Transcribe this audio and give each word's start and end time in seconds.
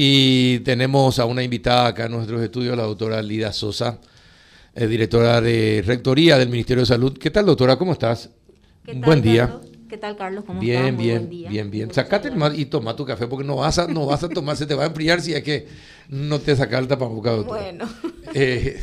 y 0.00 0.60
tenemos 0.60 1.18
a 1.18 1.24
una 1.24 1.42
invitada 1.42 1.88
acá 1.88 2.06
en 2.06 2.12
nuestros 2.12 2.40
estudios, 2.40 2.76
la 2.76 2.84
doctora 2.84 3.20
Lida 3.20 3.52
Sosa, 3.52 3.98
eh, 4.72 4.86
directora 4.86 5.40
de 5.40 5.82
Rectoría 5.84 6.38
del 6.38 6.50
Ministerio 6.50 6.82
de 6.82 6.86
Salud. 6.86 7.18
¿Qué 7.18 7.32
tal, 7.32 7.46
doctora? 7.46 7.76
¿Cómo 7.76 7.94
estás? 7.94 8.30
Buen 8.94 9.20
día. 9.20 9.58
¿Qué 9.88 9.98
tal, 9.98 10.16
Carlos? 10.16 10.44
¿Cómo 10.46 10.60
bien, 10.60 10.84
estás? 10.84 10.98
bien, 10.98 11.18
buen 11.18 11.30
día. 11.30 11.50
bien, 11.50 11.70
bien. 11.72 11.92
Sacate 11.92 12.30
y 12.54 12.66
toma 12.66 12.94
tu 12.94 13.04
café 13.04 13.26
porque 13.26 13.44
no 13.44 13.56
vas 13.56 13.76
a, 13.80 13.88
no 13.88 14.06
vas 14.06 14.22
a 14.22 14.28
tomar, 14.28 14.56
se 14.56 14.66
te 14.66 14.74
va 14.76 14.84
a 14.84 14.86
enfriar 14.86 15.20
si 15.20 15.34
es 15.34 15.42
que 15.42 15.66
no 16.08 16.38
te 16.38 16.54
saca 16.54 16.78
el 16.78 16.86
tapabocas, 16.86 17.34
doctora. 17.38 17.62
Bueno. 17.62 17.88
Eh, 18.34 18.78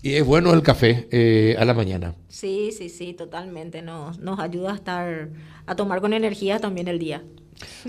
y 0.00 0.14
es 0.14 0.24
bueno 0.24 0.54
el 0.54 0.62
café 0.62 1.06
eh, 1.10 1.54
a 1.58 1.66
la 1.66 1.74
mañana. 1.74 2.14
Sí, 2.28 2.70
sí, 2.72 2.88
sí, 2.88 3.12
totalmente. 3.12 3.82
Nos, 3.82 4.18
nos 4.20 4.38
ayuda 4.40 4.72
a 4.72 4.76
estar, 4.76 5.28
a 5.66 5.76
tomar 5.76 6.00
con 6.00 6.14
energía 6.14 6.60
también 6.60 6.88
el 6.88 6.98
día. 6.98 7.22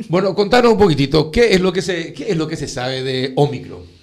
Bueno, 0.09 0.33
contanos 0.35 0.73
un 0.73 0.77
poquitito, 0.77 1.31
¿qué 1.31 1.53
es 1.53 1.61
lo 1.61 1.73
que 1.73 1.81
se, 1.81 2.13
qué 2.13 2.31
es 2.31 2.37
lo 2.37 2.47
que 2.47 2.55
se 2.55 2.67
sabe 2.67 3.03
de 3.03 3.33
Omicron? 3.35 4.01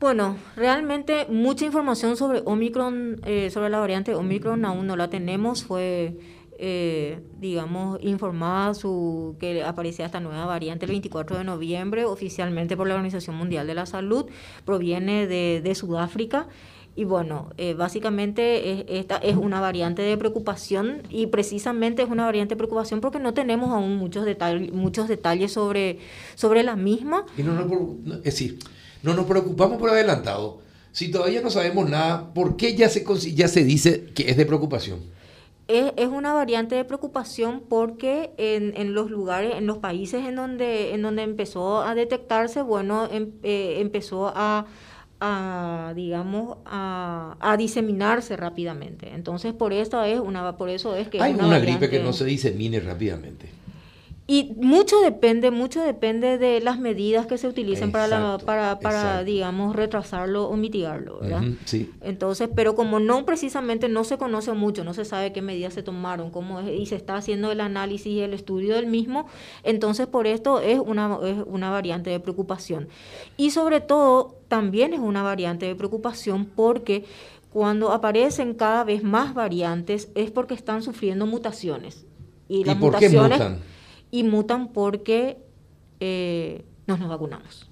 Bueno, 0.00 0.38
realmente 0.56 1.26
mucha 1.28 1.66
información 1.66 2.16
sobre 2.16 2.40
Omicron, 2.46 3.20
eh, 3.26 3.50
sobre 3.50 3.68
la 3.68 3.80
variante 3.80 4.14
Omicron 4.14 4.64
aún 4.64 4.86
no 4.86 4.96
la 4.96 5.10
tenemos. 5.10 5.62
Fue, 5.62 6.16
eh, 6.58 7.20
digamos, 7.38 7.98
informada 8.00 8.72
su, 8.72 9.36
que 9.38 9.62
aparecía 9.62 10.06
esta 10.06 10.18
nueva 10.18 10.46
variante 10.46 10.86
el 10.86 10.92
24 10.92 11.36
de 11.36 11.44
noviembre 11.44 12.06
oficialmente 12.06 12.78
por 12.78 12.88
la 12.88 12.94
Organización 12.94 13.36
Mundial 13.36 13.66
de 13.66 13.74
la 13.74 13.84
Salud. 13.84 14.24
Proviene 14.64 15.26
de, 15.26 15.60
de 15.62 15.74
Sudáfrica. 15.74 16.48
Y 16.96 17.04
bueno, 17.04 17.50
eh, 17.56 17.74
básicamente 17.74 18.98
esta 18.98 19.16
es 19.16 19.36
una 19.36 19.60
variante 19.60 20.02
de 20.02 20.16
preocupación 20.18 21.02
y 21.08 21.26
precisamente 21.28 22.02
es 22.02 22.10
una 22.10 22.24
variante 22.24 22.54
de 22.54 22.58
preocupación 22.58 23.00
porque 23.00 23.18
no 23.18 23.32
tenemos 23.32 23.70
aún 23.70 23.96
muchos, 23.96 24.24
detalles 24.24 24.72
muchos 24.72 25.08
detalles 25.08 25.52
sobre, 25.52 25.98
sobre 26.34 26.62
la 26.62 26.76
misma. 26.76 27.24
Y 27.38 27.42
no, 27.42 27.54
no, 27.54 28.16
es 28.16 28.22
decir, 28.24 28.58
no 29.02 29.14
nos 29.14 29.26
preocupamos 29.26 29.78
por 29.78 29.90
adelantado. 29.90 30.60
Si 30.92 31.10
todavía 31.10 31.40
no 31.40 31.50
sabemos 31.50 31.88
nada, 31.88 32.34
¿por 32.34 32.56
qué 32.56 32.74
ya 32.74 32.88
se, 32.88 33.04
ya 33.34 33.48
se 33.48 33.64
dice 33.64 34.06
que 34.14 34.30
es 34.30 34.36
de 34.36 34.44
preocupación? 34.44 35.00
Es, 35.68 35.92
es 35.96 36.08
una 36.08 36.32
variante 36.32 36.74
de 36.74 36.84
preocupación 36.84 37.62
porque 37.68 38.32
en, 38.38 38.76
en, 38.76 38.92
los 38.92 39.08
lugares, 39.08 39.54
en 39.54 39.66
los 39.66 39.78
países 39.78 40.26
en 40.26 40.34
donde, 40.34 40.92
en 40.92 41.02
donde 41.02 41.22
empezó 41.22 41.82
a 41.82 41.94
detectarse, 41.94 42.62
bueno, 42.62 43.08
em, 43.10 43.30
eh, 43.44 43.76
empezó 43.78 44.32
a 44.34 44.66
a 45.20 45.92
digamos 45.94 46.58
a, 46.64 47.36
a, 47.40 47.56
diseminarse 47.56 48.36
rápidamente. 48.36 49.12
Entonces 49.14 49.52
por 49.52 49.72
eso 49.72 50.02
es 50.02 50.18
una 50.18 50.56
por 50.56 50.70
eso 50.70 50.96
es 50.96 51.08
que 51.08 51.20
hay 51.20 51.34
una, 51.34 51.46
una 51.46 51.58
gripe 51.58 51.90
que 51.90 52.00
no 52.00 52.12
se 52.12 52.24
disemine 52.24 52.80
rápidamente 52.80 53.59
y 54.30 54.54
mucho 54.58 55.00
depende 55.00 55.50
mucho 55.50 55.82
depende 55.82 56.38
de 56.38 56.60
las 56.60 56.78
medidas 56.78 57.26
que 57.26 57.36
se 57.36 57.48
utilicen 57.48 57.90
para 57.90 58.06
la, 58.06 58.38
para, 58.38 58.78
para 58.78 59.24
digamos 59.24 59.74
retrasarlo 59.74 60.44
o 60.44 60.56
mitigarlo 60.56 61.18
verdad 61.18 61.42
uh 61.42 61.46
-huh, 61.46 61.58
sí. 61.64 61.90
entonces 62.00 62.48
pero 62.54 62.76
como 62.76 63.00
no 63.00 63.26
precisamente 63.26 63.88
no 63.88 64.04
se 64.04 64.18
conoce 64.18 64.52
mucho 64.52 64.84
no 64.84 64.94
se 64.94 65.04
sabe 65.04 65.32
qué 65.32 65.42
medidas 65.42 65.74
se 65.74 65.82
tomaron 65.82 66.30
cómo 66.30 66.60
es, 66.60 66.80
y 66.80 66.86
se 66.86 66.94
está 66.94 67.16
haciendo 67.16 67.50
el 67.50 67.60
análisis 67.60 68.06
y 68.06 68.20
el 68.20 68.32
estudio 68.32 68.76
del 68.76 68.86
mismo 68.86 69.26
entonces 69.64 70.06
por 70.06 70.28
esto 70.28 70.60
es 70.60 70.78
una 70.78 71.18
es 71.24 71.38
una 71.44 71.70
variante 71.70 72.10
de 72.10 72.20
preocupación 72.20 72.86
y 73.36 73.50
sobre 73.50 73.80
todo 73.80 74.36
también 74.46 74.94
es 74.94 75.00
una 75.00 75.24
variante 75.24 75.66
de 75.66 75.74
preocupación 75.74 76.44
porque 76.44 77.04
cuando 77.52 77.90
aparecen 77.90 78.54
cada 78.54 78.84
vez 78.84 79.02
más 79.02 79.34
variantes 79.34 80.08
es 80.14 80.30
porque 80.30 80.54
están 80.54 80.82
sufriendo 80.82 81.26
mutaciones. 81.26 82.06
Y 82.48 82.62
las 82.62 82.76
¿Y 82.76 82.78
por 82.78 82.92
mutaciones 82.92 83.38
qué 83.38 83.44
mutan? 83.44 83.79
Y 84.10 84.24
mutan 84.24 84.72
porque 84.72 85.38
eh, 86.00 86.64
no 86.86 86.96
nos 86.96 87.08
vacunamos. 87.08 87.70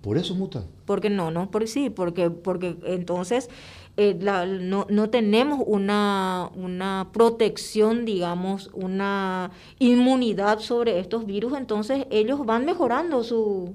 Por 0.00 0.16
eso 0.16 0.34
mutan. 0.34 0.64
Porque 0.84 1.10
no, 1.10 1.30
no, 1.30 1.50
por 1.50 1.66
sí, 1.68 1.90
porque, 1.90 2.30
porque 2.30 2.76
entonces 2.84 3.50
eh, 3.96 4.16
la, 4.20 4.46
no, 4.46 4.86
no 4.88 5.10
tenemos 5.10 5.60
una, 5.66 6.50
una 6.54 7.08
protección, 7.12 8.04
digamos, 8.04 8.70
una 8.72 9.50
inmunidad 9.80 10.60
sobre 10.60 11.00
estos 11.00 11.26
virus, 11.26 11.54
entonces 11.58 12.06
ellos 12.10 12.46
van 12.46 12.64
mejorando 12.64 13.24
su, 13.24 13.74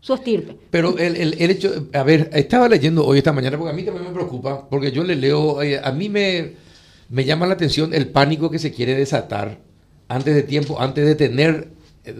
su 0.00 0.14
estirpe. 0.14 0.56
Pero 0.70 0.98
el, 0.98 1.16
el, 1.16 1.34
el, 1.38 1.50
hecho, 1.52 1.86
a 1.92 2.02
ver, 2.02 2.28
estaba 2.32 2.68
leyendo 2.68 3.06
hoy 3.06 3.18
esta 3.18 3.32
mañana, 3.32 3.56
porque 3.56 3.70
a 3.70 3.76
mí 3.76 3.84
también 3.84 4.04
me 4.04 4.12
preocupa, 4.12 4.68
porque 4.68 4.90
yo 4.90 5.04
le 5.04 5.14
leo, 5.14 5.62
eh, 5.62 5.80
a 5.82 5.92
mí 5.92 6.08
me, 6.08 6.54
me 7.08 7.24
llama 7.24 7.46
la 7.46 7.54
atención 7.54 7.94
el 7.94 8.08
pánico 8.08 8.50
que 8.50 8.58
se 8.58 8.72
quiere 8.72 8.96
desatar 8.96 9.60
antes 10.12 10.34
de 10.34 10.42
tiempo, 10.42 10.80
antes 10.80 11.06
de 11.06 11.14
tener 11.14 11.68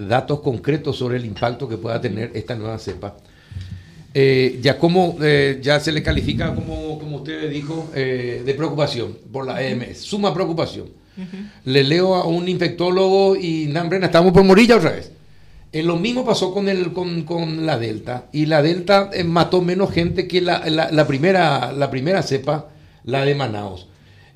datos 0.09 0.41
concretos 0.41 0.97
sobre 0.97 1.17
el 1.17 1.25
impacto 1.25 1.69
que 1.69 1.77
pueda 1.77 2.01
tener 2.01 2.31
esta 2.35 2.55
nueva 2.55 2.79
cepa. 2.79 3.17
Eh, 4.15 4.59
ya 4.63 4.79
como 4.79 5.17
eh, 5.23 5.59
ya 5.63 5.81
se 5.81 5.91
le 5.91 6.03
califica 6.03 6.55
como, 6.55 6.99
como 6.99 7.17
usted 7.19 7.51
dijo 7.51 7.91
eh, 7.95 8.43
de 8.45 8.55
preocupación 8.55 9.17
por 9.33 9.47
la 9.47 9.63
EMS, 9.63 9.99
suma 9.99 10.33
preocupación. 10.35 10.89
Uh 11.17 11.21
-huh. 11.21 11.51
Le 11.65 11.85
leo 11.85 12.15
a 12.15 12.27
un 12.27 12.49
infectólogo 12.49 13.37
y 13.37 13.67
Nambrena, 13.67 14.07
estamos 14.07 14.33
por 14.33 14.45
morir 14.45 14.69
ya 14.69 14.77
otra 14.77 14.93
vez. 14.93 15.13
Eh, 15.73 15.83
lo 15.83 15.97
mismo 15.97 16.25
pasó 16.25 16.53
con, 16.53 16.69
el, 16.69 16.93
con, 16.93 17.23
con, 17.23 17.65
la 17.65 17.79
Delta. 17.79 18.27
Y 18.33 18.45
la 18.47 18.63
Delta 18.63 19.11
eh, 19.13 19.25
mató 19.25 19.63
menos 19.63 19.91
gente 19.91 20.29
que 20.29 20.43
la, 20.43 20.69
la, 20.69 20.91
la, 20.91 21.07
primera, 21.07 21.73
la 21.73 21.91
primera 21.91 22.23
cepa, 22.23 22.69
la 23.05 23.25
de 23.25 23.35
Manaus. 23.35 23.89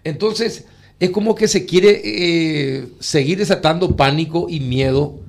Entonces, 0.02 0.64
es 0.98 1.10
como 1.10 1.34
que 1.34 1.48
se 1.48 1.66
quiere 1.66 2.00
eh, 2.04 2.88
seguir 3.00 3.38
desatando 3.38 3.96
pánico 3.96 4.46
y 4.48 4.60
miedo. 4.60 5.20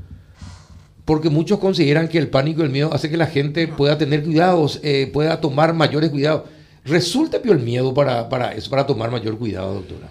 Porque 1.04 1.30
muchos 1.30 1.60
consideran 1.60 2.10
que 2.10 2.18
el 2.18 2.28
pánico 2.28 2.62
y 2.62 2.66
el 2.66 2.72
miedo 2.72 2.94
hace 2.94 3.10
que 3.10 3.16
la 3.16 3.28
gente 3.28 3.68
pueda 3.68 3.98
tener 3.98 4.24
cuidados, 4.24 4.82
eh, 4.84 5.10
pueda 5.12 5.40
tomar 5.40 5.74
mayores 5.74 6.10
cuidados. 6.10 6.44
¿Resulta 6.84 7.42
peor 7.42 7.58
el 7.58 7.64
miedo 7.64 7.94
para, 7.94 8.28
para 8.28 8.54
eso, 8.54 8.70
para 8.70 8.86
tomar 8.86 9.10
mayor 9.10 9.38
cuidado, 9.38 9.76
doctora? 9.76 10.10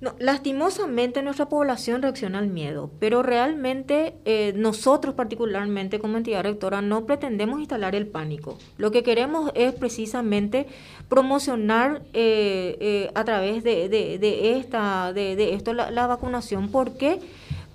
No, 0.00 0.14
lastimosamente 0.18 1.22
nuestra 1.22 1.50
población 1.50 2.00
reacciona 2.00 2.38
al 2.38 2.48
miedo, 2.48 2.90
pero 2.98 3.22
realmente 3.22 4.14
eh, 4.24 4.54
nosotros 4.56 5.14
particularmente 5.14 5.98
como 5.98 6.16
entidad 6.16 6.42
rectora 6.42 6.80
no 6.80 7.04
pretendemos 7.04 7.60
instalar 7.60 7.94
el 7.94 8.06
pánico. 8.06 8.56
Lo 8.78 8.90
que 8.92 9.02
queremos 9.02 9.52
es 9.54 9.74
precisamente 9.74 10.66
promocionar 11.10 12.00
eh, 12.14 12.78
eh, 12.80 13.10
a 13.14 13.24
través 13.24 13.62
de, 13.62 13.90
de, 13.90 14.18
de 14.18 14.56
esta, 14.58 15.12
de, 15.12 15.36
de, 15.36 15.52
esto 15.52 15.74
la, 15.74 16.06
vacunación. 16.06 16.70
¿Por 16.70 16.96
qué? 16.96 17.20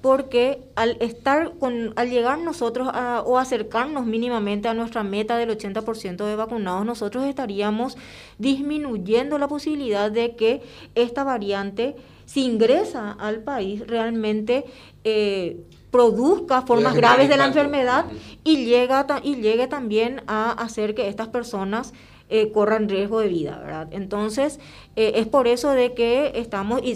Porque 0.05 0.59
al 0.75 0.97
estar 0.99 1.57
con, 1.57 1.93
al 1.95 2.11
llegar 2.11 2.37
nosotros 2.37 2.87
a, 2.93 3.23
o 3.25 3.39
acercarnos 3.39 4.05
mínimamente 4.05 4.67
a 4.67 4.75
nuestra 4.75 5.01
meta 5.01 5.35
del 5.35 5.49
80% 5.49 6.23
de 6.27 6.35
vacunados, 6.35 6.85
nosotros 6.85 7.25
estaríamos 7.25 7.97
disminuyendo 8.37 9.39
la 9.39 9.47
posibilidad 9.47 10.11
de 10.11 10.35
que 10.35 10.61
esta 10.93 11.23
variante, 11.23 11.95
si 12.27 12.45
ingresa 12.45 13.13
al 13.13 13.39
país, 13.39 13.81
realmente 13.87 14.65
eh, 15.03 15.63
produzca 15.89 16.61
formas 16.61 16.93
graves 16.93 17.27
de 17.27 17.37
la 17.37 17.47
enfermedad 17.47 18.05
y, 18.43 18.63
llega, 18.63 19.07
y 19.23 19.37
llegue 19.37 19.65
también 19.65 20.21
a 20.27 20.51
hacer 20.51 20.93
que 20.93 21.07
estas 21.07 21.29
personas 21.29 21.93
eh, 22.29 22.51
corran 22.51 22.89
riesgo 22.89 23.19
de 23.19 23.27
vida, 23.27 23.59
¿verdad? 23.59 23.87
Entonces, 23.91 24.59
eh, 24.95 25.13
es 25.15 25.27
por 25.27 25.47
eso 25.47 25.71
de 25.71 25.93
que 25.93 26.31
estamos, 26.35 26.81
y, 26.83 26.95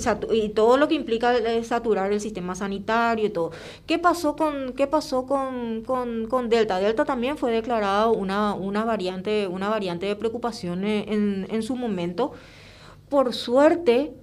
todo 0.49 0.77
lo 0.77 0.87
que 0.87 0.95
implica 0.95 1.33
saturar 1.63 2.11
el 2.11 2.19
sistema 2.19 2.55
sanitario 2.55 3.27
y 3.27 3.29
todo. 3.29 3.51
¿Qué 3.85 3.99
pasó 3.99 4.35
con, 4.35 4.73
qué 4.73 4.87
pasó 4.87 5.27
con, 5.27 5.83
con, 5.83 6.27
con 6.27 6.49
Delta? 6.49 6.79
Delta 6.79 7.05
también 7.05 7.37
fue 7.37 7.51
declarado 7.51 8.11
una, 8.13 8.53
una, 8.53 8.85
variante, 8.85 9.47
una 9.47 9.69
variante 9.69 10.07
de 10.07 10.15
preocupación 10.15 10.83
en, 10.83 11.47
en 11.49 11.63
su 11.63 11.75
momento. 11.75 12.31
Por 13.09 13.33
suerte, 13.33 14.13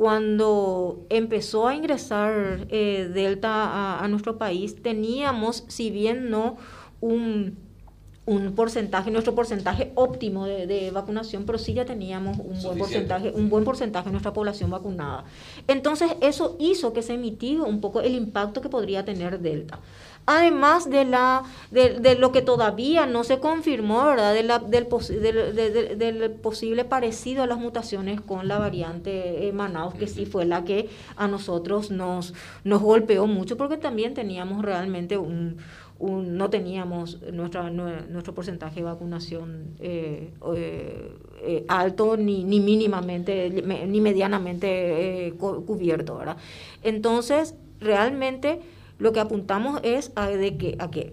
cuando 0.00 1.04
empezó 1.10 1.68
a 1.68 1.74
ingresar 1.74 2.66
eh, 2.70 3.10
Delta 3.12 3.50
a, 3.50 4.04
a 4.04 4.08
nuestro 4.08 4.38
país, 4.38 4.82
teníamos, 4.82 5.64
si 5.68 5.90
bien 5.90 6.30
no 6.30 6.56
un 7.02 7.69
un 8.30 8.54
porcentaje, 8.54 9.10
nuestro 9.10 9.34
porcentaje 9.34 9.90
óptimo 9.96 10.46
de, 10.46 10.68
de, 10.68 10.92
vacunación, 10.92 11.44
pero 11.46 11.58
sí 11.58 11.74
ya 11.74 11.84
teníamos 11.84 12.38
un 12.38 12.62
buen 12.62 12.78
porcentaje, 12.78 13.32
un 13.34 13.50
buen 13.50 13.64
porcentaje 13.64 14.06
de 14.06 14.12
nuestra 14.12 14.32
población 14.32 14.70
vacunada. 14.70 15.24
Entonces, 15.66 16.12
eso 16.20 16.56
hizo 16.60 16.92
que 16.92 17.02
se 17.02 17.16
mitigue 17.16 17.60
un 17.60 17.80
poco 17.80 18.00
el 18.00 18.14
impacto 18.14 18.60
que 18.60 18.68
podría 18.68 19.04
tener 19.04 19.40
Delta. 19.40 19.80
Además 20.26 20.88
de, 20.88 21.06
la, 21.06 21.42
de, 21.72 21.98
de 21.98 22.14
lo 22.14 22.30
que 22.30 22.40
todavía 22.40 23.04
no 23.04 23.24
se 23.24 23.40
confirmó, 23.40 24.04
¿verdad? 24.04 24.32
De 24.32 24.44
la, 24.44 24.60
del, 24.60 24.86
pos, 24.86 25.08
del, 25.08 25.56
de, 25.56 25.96
del, 25.96 26.30
posible 26.30 26.84
parecido 26.84 27.42
a 27.42 27.48
las 27.48 27.58
mutaciones 27.58 28.20
con 28.20 28.46
la 28.46 28.58
variante 28.58 29.48
eh, 29.48 29.52
Manaus, 29.52 29.94
que 29.94 30.06
sí 30.06 30.26
fue 30.26 30.44
la 30.44 30.62
que 30.62 30.88
a 31.16 31.26
nosotros 31.26 31.90
nos, 31.90 32.32
nos 32.62 32.80
golpeó 32.80 33.26
mucho, 33.26 33.56
porque 33.56 33.76
también 33.76 34.14
teníamos 34.14 34.62
realmente 34.62 35.18
un, 35.18 35.56
no 36.00 36.48
teníamos 36.48 37.18
nuestro 37.32 38.34
porcentaje 38.34 38.76
de 38.76 38.84
vacunación 38.84 39.74
eh, 39.80 40.32
eh, 40.56 41.12
eh, 41.42 41.64
alto 41.68 42.16
ni, 42.16 42.42
ni 42.44 42.60
mínimamente 42.60 43.50
ni 43.50 44.00
medianamente 44.00 45.34
cubierto, 45.38 46.16
¿verdad? 46.16 46.38
Entonces, 46.82 47.54
realmente 47.80 48.60
lo 48.98 49.12
que 49.12 49.20
apuntamos 49.20 49.80
es 49.82 50.12
a, 50.14 50.28
de 50.28 50.56
que, 50.56 50.76
a 50.78 50.90
que 50.90 51.12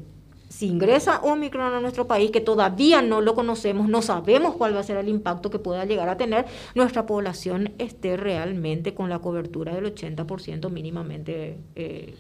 si 0.49 0.67
ingresa 0.67 1.19
Omicron 1.19 1.73
a 1.73 1.81
nuestro 1.81 2.07
país, 2.07 2.31
que 2.31 2.39
todavía 2.39 3.01
no 3.01 3.19
lo 3.19 3.35
conocemos, 3.35 3.89
no 3.89 4.01
sabemos 4.01 4.55
cuál 4.55 4.73
va 4.73 4.79
a 4.79 4.83
ser 4.83 4.95
el 4.97 5.09
impacto 5.09 5.49
que 5.49 5.59
pueda 5.59 5.83
llegar 5.83 6.07
a 6.07 6.15
tener, 6.15 6.45
nuestra 6.75 7.05
población 7.05 7.73
esté 7.77 8.15
realmente 8.15 8.93
con 8.93 9.09
la 9.09 9.19
cobertura 9.19 9.75
del 9.75 9.93
80% 9.93 10.69
mínimamente 10.69 11.57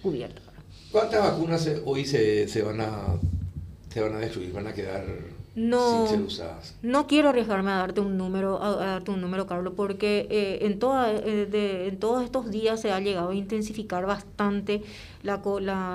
cubierta. 0.01 0.56
¿Cuántas 0.91 1.23
vacunas 1.23 1.69
hoy 1.85 2.05
se, 2.05 2.47
se, 2.47 2.61
van 2.61 2.81
a, 2.81 2.91
se 3.93 4.01
van 4.01 4.15
a 4.15 4.19
destruir, 4.19 4.53
van 4.53 4.67
a 4.67 4.73
quedar 4.73 5.05
no, 5.57 6.05
no 6.83 7.07
quiero 7.07 7.29
arriesgarme 7.29 7.71
a 7.71 7.77
darte 7.77 7.99
un 7.99 8.15
número, 8.15 8.61
a, 8.61 8.75
darte 8.75 9.09
un 9.09 9.21
número, 9.21 9.47
Carlos, 9.47 9.73
porque 9.75 10.27
eh, 10.29 10.59
en, 10.67 10.77
toda, 10.77 11.11
eh, 11.11 11.87
en 11.87 11.97
todos 11.97 12.23
estos 12.23 12.51
días 12.51 12.79
se 12.79 12.91
ha 12.91 12.99
llegado 12.99 13.31
a 13.31 13.35
intensificar 13.35 14.05
bastante 14.05 14.83
la, 15.23 15.41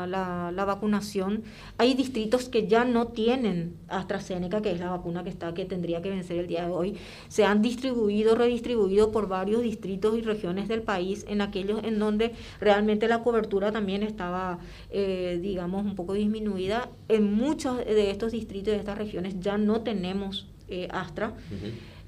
la, 0.07 0.53
la, 0.53 0.65
vacunación. 0.65 1.43
Hay 1.79 1.95
distritos 1.95 2.49
que 2.49 2.67
ya 2.67 2.85
no 2.85 3.09
tienen 3.09 3.77
AstraZeneca, 3.89 4.63
que 4.63 4.71
es 4.73 4.81
la 4.81 4.91
vacuna 4.91 5.25
que 5.25 5.31
está, 5.31 5.55
que 5.55 5.65
tendría 5.65 6.03
que 6.03 6.11
vencer 6.11 6.39
el 6.39 6.47
día 6.47 6.67
de 6.67 6.71
hoy. 6.71 6.97
Se 7.29 7.45
han 7.45 7.63
distribuido, 7.63 8.35
redistribuido 8.35 9.13
por 9.13 9.29
varios 9.29 9.63
distritos 9.63 10.19
y 10.19 10.23
regiones 10.23 10.69
del 10.69 10.83
país, 10.83 11.25
en 11.29 11.41
aquellos 11.41 11.83
en 11.85 11.99
donde 11.99 12.33
realmente 12.61 13.09
la 13.09 13.23
cobertura 13.23 13.73
también 13.73 14.03
estaba, 14.03 14.59
eh, 14.91 15.39
digamos, 15.43 15.85
un 15.85 15.95
poco 15.95 16.15
disminuida. 16.15 16.91
En 17.09 17.33
muchos 17.33 17.79
de 17.79 18.11
estos 18.11 18.33
distritos, 18.33 18.73
de 18.73 18.79
estas 18.79 18.99
regiones, 18.99 19.41
ya 19.41 19.59
no 19.59 19.81
tenemos 19.83 20.49
eh, 20.69 20.89
Astra. 20.91 21.35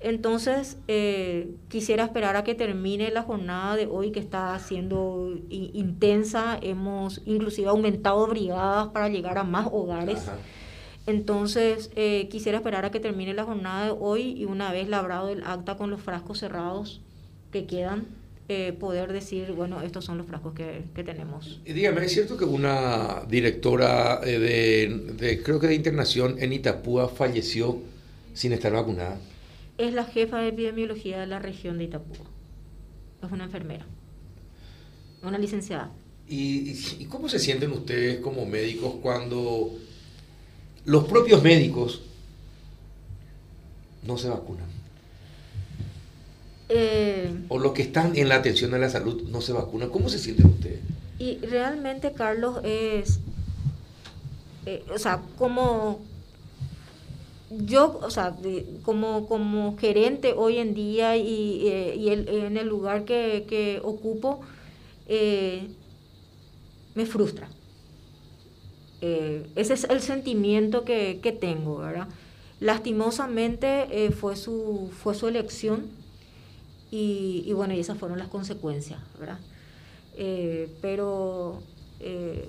Entonces, 0.05 0.77
eh, 0.87 1.49
quisiera 1.71 2.05
esperar 2.05 2.37
a 2.37 2.45
que 2.45 2.55
termine 2.55 3.11
la 3.11 3.23
jornada 3.23 3.75
de 3.75 3.87
hoy 3.87 4.13
que 4.13 4.21
está 4.21 4.59
siendo 4.59 5.41
intensa. 5.49 6.59
Hemos 6.61 7.23
inclusive 7.25 7.69
aumentado 7.69 8.27
brigadas 8.27 8.89
para 8.89 9.09
llegar 9.09 9.39
a 9.39 9.45
más 9.45 9.67
hogares. 9.73 10.27
Entonces, 11.07 11.91
eh, 11.97 12.29
quisiera 12.31 12.59
esperar 12.59 12.85
a 12.85 12.91
que 12.91 13.01
termine 13.01 13.33
la 13.33 13.45
jornada 13.45 13.87
de 13.87 13.97
hoy 13.99 14.35
y 14.37 14.45
una 14.45 14.71
vez 14.73 14.91
labrado 14.91 15.31
el 15.31 15.43
acta 15.43 15.79
con 15.79 15.91
los 15.91 16.03
frascos 16.03 16.39
cerrados 16.39 17.01
que 17.51 17.65
quedan, 17.65 18.05
poder 18.79 19.11
decir, 19.11 19.53
bueno, 19.53 19.81
estos 19.81 20.05
son 20.05 20.19
los 20.19 20.27
frascos 20.27 20.53
que, 20.53 20.85
tenemos. 21.03 21.63
Y 21.65 21.73
dígame, 21.73 22.05
¿es 22.05 22.13
cierto 22.13 22.37
que 22.37 22.45
una 22.45 23.23
directora 23.27 24.21
de, 24.21 25.15
de, 25.17 25.43
creo 25.43 25.59
que 25.59 25.69
de 25.69 25.75
internación 25.75 26.37
en 26.39 26.53
Itapúa 26.53 27.09
falleció 27.09 27.79
sin 28.35 28.53
estar 28.53 28.71
vacunada? 28.71 29.19
Es 29.79 29.93
la 29.93 30.05
jefa 30.05 30.39
de 30.39 30.49
epidemiología 30.49 31.21
de 31.21 31.27
la 31.27 31.39
región 31.39 31.79
de 31.79 31.85
Itapúa. 31.85 32.27
Es 33.23 33.33
una 33.33 33.45
enfermera, 33.45 33.87
una 35.23 35.39
licenciada. 35.39 35.91
¿Y, 36.29 36.73
y 36.99 37.07
cómo 37.07 37.29
se 37.29 37.39
sienten 37.39 37.73
ustedes 37.73 38.21
como 38.21 38.47
médicos 38.47 38.95
cuando 39.03 39.73
los 40.85 41.05
propios 41.05 41.43
médicos 41.43 42.03
no 44.03 44.17
se 44.17 44.29
vacunan? 44.29 44.75
Eh, 46.69 47.31
o 47.49 47.59
los 47.59 47.73
que 47.73 47.83
están 47.83 48.17
en 48.17 48.29
la 48.29 48.37
atención 48.37 48.71
de 48.71 48.79
la 48.79 48.89
salud 48.89 49.29
no 49.29 49.41
se 49.41 49.53
vacunan. 49.53 49.91
¿Cómo 49.91 50.09
se 50.09 50.19
sienten 50.19 50.47
ustedes? 50.47 50.81
Y 51.19 51.39
realmente, 51.39 52.13
Carlos, 52.13 52.61
es, 52.65 53.21
eh, 54.67 54.85
o 54.93 54.99
sea, 54.99 55.23
como 55.39 56.01
yo, 57.59 58.01
o 58.03 58.11
sea, 58.11 58.37
como, 58.83 59.27
como 59.27 59.77
gerente 59.77 60.35
hoy 60.37 60.59
en 60.59 60.75
día 60.75 61.17
y, 61.17 61.69
eh, 61.69 61.95
y 61.97 62.09
en 62.11 62.57
el 62.57 62.69
lugar 62.69 63.05
que, 63.05 63.45
que 63.49 63.81
ocupo, 63.83 64.41
me 66.95 67.07
frustra. 67.07 67.49
ese 69.01 69.75
es 69.75 69.85
el 69.85 70.01
sentimiento 70.01 70.85
que, 70.85 71.21
que 71.23 71.33
tengo, 71.33 71.79
¿verdad? 71.79 72.09
Lastimosamente 72.61 74.11
fue, 74.13 74.37
su, 74.37 74.91
fue 75.03 75.15
su 75.15 75.29
elección 75.29 75.91
y, 76.97 77.53
bueno, 77.55 77.75
y 77.75 77.81
esas 77.81 77.99
fueron 77.99 78.19
las 78.21 78.29
consecuencias, 78.29 79.01
¿verdad? 79.19 79.41
Eh, 80.17 80.69
pero 80.81 81.61
eh, 81.99 82.49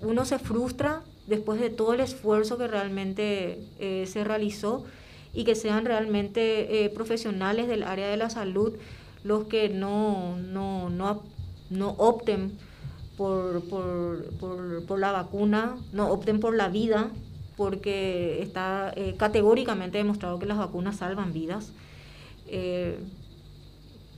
uno 0.00 0.24
se 0.24 0.38
frustra 0.38 1.02
después 1.30 1.58
de 1.58 1.70
todo 1.70 1.94
el 1.94 2.00
esfuerzo 2.00 2.58
que 2.58 2.68
realmente 2.68 3.58
eh, 3.78 4.04
se 4.06 4.22
realizó 4.24 4.84
y 5.32 5.44
que 5.44 5.54
sean 5.54 5.86
realmente 5.86 6.90
profesionales 6.94 7.68
del 7.68 7.84
área 7.84 8.08
de 8.08 8.16
la 8.16 8.28
salud 8.28 8.74
los 9.22 9.44
que 9.44 9.68
no, 9.68 10.36
no, 10.36 10.90
no, 10.90 11.22
no 11.70 11.90
opten 11.90 12.58
por, 13.16 13.62
por, 13.68 14.24
por, 14.38 14.84
por, 14.86 14.98
la 14.98 15.12
vacuna, 15.12 15.76
no 15.92 16.10
opten 16.10 16.40
por 16.40 16.56
la 16.56 16.68
vida, 16.68 17.10
porque 17.56 18.42
está 18.42 18.94
categóricamente 19.18 19.98
demostrado 19.98 20.38
que 20.38 20.46
las 20.46 20.58
vacunas 20.58 20.96
salvan 20.96 21.32
vidas. 21.32 21.72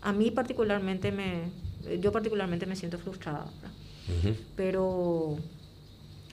A 0.02 0.12
mí 0.12 0.30
particularmente 0.30 1.12
me, 1.12 1.50
yo 2.00 2.12
particularmente 2.12 2.66
me 2.66 2.76
siento 2.76 2.98
frustrada, 2.98 3.46
pero, 4.56 5.36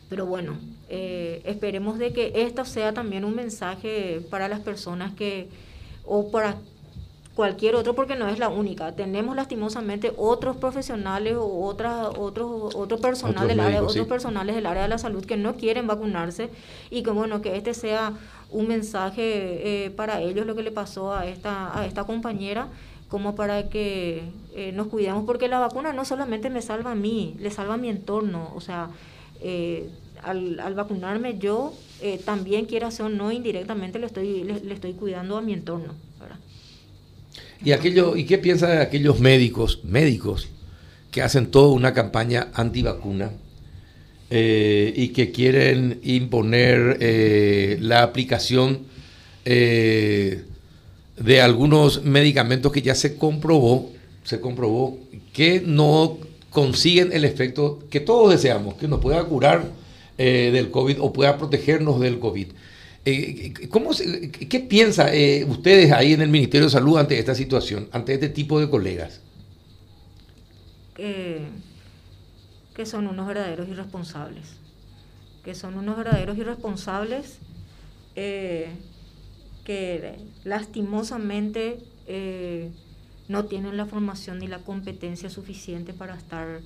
pero 0.09 0.25
bueno, 0.25 0.57
eh, 0.89 1.41
esperemos 1.45 1.99
de 1.99 2.11
que 2.11 2.31
esto 2.35 2.65
sea 2.65 2.93
también 2.93 3.23
un 3.23 3.35
mensaje 3.35 4.21
para 4.31 4.47
las 4.47 4.59
personas 4.59 5.13
que, 5.13 5.49
o 6.03 6.31
para 6.31 6.57
cualquier 7.35 7.75
otro, 7.75 7.95
porque 7.95 8.15
no 8.15 8.27
es 8.27 8.39
la 8.39 8.49
única. 8.49 8.95
Tenemos 8.95 9.35
lastimosamente 9.35 10.11
otros 10.17 10.57
profesionales 10.57 11.35
o 11.37 11.63
otras, 11.63 12.07
otros, 12.17 12.75
otro 12.75 12.97
personal 12.97 13.47
del 13.47 13.59
área, 13.59 13.81
otros 13.83 14.07
personales 14.07 14.55
del 14.55 14.65
área 14.65 14.83
de 14.83 14.89
la 14.89 14.97
salud 14.97 15.23
que 15.23 15.37
no 15.37 15.55
quieren 15.55 15.87
vacunarse 15.87 16.49
y 16.89 17.03
que 17.03 17.11
bueno, 17.11 17.41
que 17.41 17.55
este 17.55 17.73
sea 17.73 18.13
un 18.51 18.67
mensaje 18.67 19.85
eh, 19.85 19.89
para 19.91 20.21
ellos 20.21 20.45
lo 20.45 20.55
que 20.55 20.63
le 20.63 20.71
pasó 20.71 21.13
a 21.13 21.27
esta, 21.27 21.77
a 21.79 21.85
esta 21.85 22.03
compañera 22.03 22.67
como 23.09 23.35
para 23.35 23.69
que 23.69 24.23
eh, 24.53 24.71
nos 24.73 24.87
cuidemos, 24.87 25.23
porque 25.25 25.47
la 25.47 25.59
vacuna 25.59 25.93
no 25.93 26.05
solamente 26.05 26.49
me 26.49 26.61
salva 26.61 26.91
a 26.91 26.95
mí, 26.95 27.35
le 27.39 27.51
salva 27.51 27.75
a 27.75 27.77
mi 27.77 27.89
entorno, 27.89 28.51
o 28.55 28.61
sea, 28.61 28.89
eh, 29.41 29.89
al, 30.23 30.59
al, 30.59 30.73
vacunarme 30.73 31.37
yo 31.37 31.73
eh, 32.01 32.19
también, 32.23 32.65
quiera 32.65 32.91
ser 32.91 33.05
o 33.05 33.09
no, 33.09 33.31
indirectamente 33.31 33.99
le 33.99 34.05
estoy, 34.05 34.43
le, 34.43 34.73
estoy 34.73 34.93
cuidando 34.93 35.37
a 35.37 35.41
mi 35.41 35.53
entorno. 35.53 35.93
¿Y, 37.63 37.71
aquello, 37.73 38.15
¿Y 38.15 38.25
qué 38.25 38.37
piensa 38.37 38.67
de 38.67 38.81
aquellos 38.81 39.19
médicos, 39.19 39.81
médicos, 39.83 40.47
que 41.11 41.21
hacen 41.21 41.47
toda 41.47 41.69
una 41.69 41.93
campaña 41.93 42.49
antivacuna 42.53 43.31
y 44.31 45.07
que 45.09 45.31
quieren 45.31 45.99
imponer 46.03 46.97
la 47.81 48.03
aplicación 48.03 48.85
de 51.19 51.41
algunos 51.41 52.03
medicamentos 52.03 52.71
que 52.71 52.81
ya 52.81 52.95
se 52.95 53.17
comprobó, 53.17 53.91
se 54.23 54.39
comprobó 54.39 54.97
que 55.33 55.61
no 55.65 56.17
consiguen 56.49 57.11
el 57.13 57.25
efecto 57.25 57.79
que 57.89 57.99
todos 57.99 58.31
deseamos, 58.31 58.75
que 58.75 58.87
nos 58.87 58.99
pueda 58.99 59.23
curar 59.23 59.65
eh, 60.17 60.49
del 60.51 60.71
COVID 60.71 60.97
o 60.99 61.13
pueda 61.13 61.37
protegernos 61.37 61.99
del 61.99 62.19
COVID. 62.19 62.47
Eh, 63.05 63.53
¿cómo 63.69 63.91
¿Qué 63.91 64.59
piensan 64.59 65.09
eh, 65.13 65.45
ustedes 65.47 65.91
ahí 65.91 66.13
en 66.13 66.21
el 66.21 66.29
Ministerio 66.29 66.65
de 66.65 66.71
Salud 66.71 66.97
ante 66.97 67.17
esta 67.17 67.35
situación, 67.35 67.87
ante 67.91 68.13
este 68.13 68.29
tipo 68.29 68.59
de 68.59 68.69
colegas? 68.69 69.21
que 72.75 72.85
son 72.85 73.07
unos 73.07 73.25
verdaderos 73.25 73.69
irresponsables, 73.69 74.47
que 75.45 75.55
son 75.55 75.77
unos 75.77 75.95
verdaderos 75.95 76.37
irresponsables 76.37 77.39
que 78.15 78.67
lastimosamente 80.43 81.79
eh, 82.07 82.69
no 83.29 83.45
tienen 83.45 83.77
la 83.77 83.85
formación 83.85 84.39
ni 84.39 84.47
la 84.47 84.59
competencia 84.59 85.29
suficiente 85.29 85.93
para 85.93 86.15
estar 86.15 86.59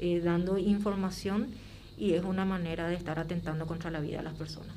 eh, 0.00 0.20
dando 0.24 0.58
información 0.58 1.46
y 1.96 2.14
es 2.14 2.24
una 2.24 2.44
manera 2.44 2.88
de 2.88 2.96
estar 2.96 3.18
atentando 3.18 3.66
contra 3.66 3.90
la 3.90 4.00
vida 4.00 4.18
de 4.18 4.24
las 4.24 4.34
personas, 4.34 4.74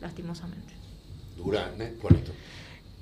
lastimosamente. 0.00 0.74
Durante, 1.36 1.94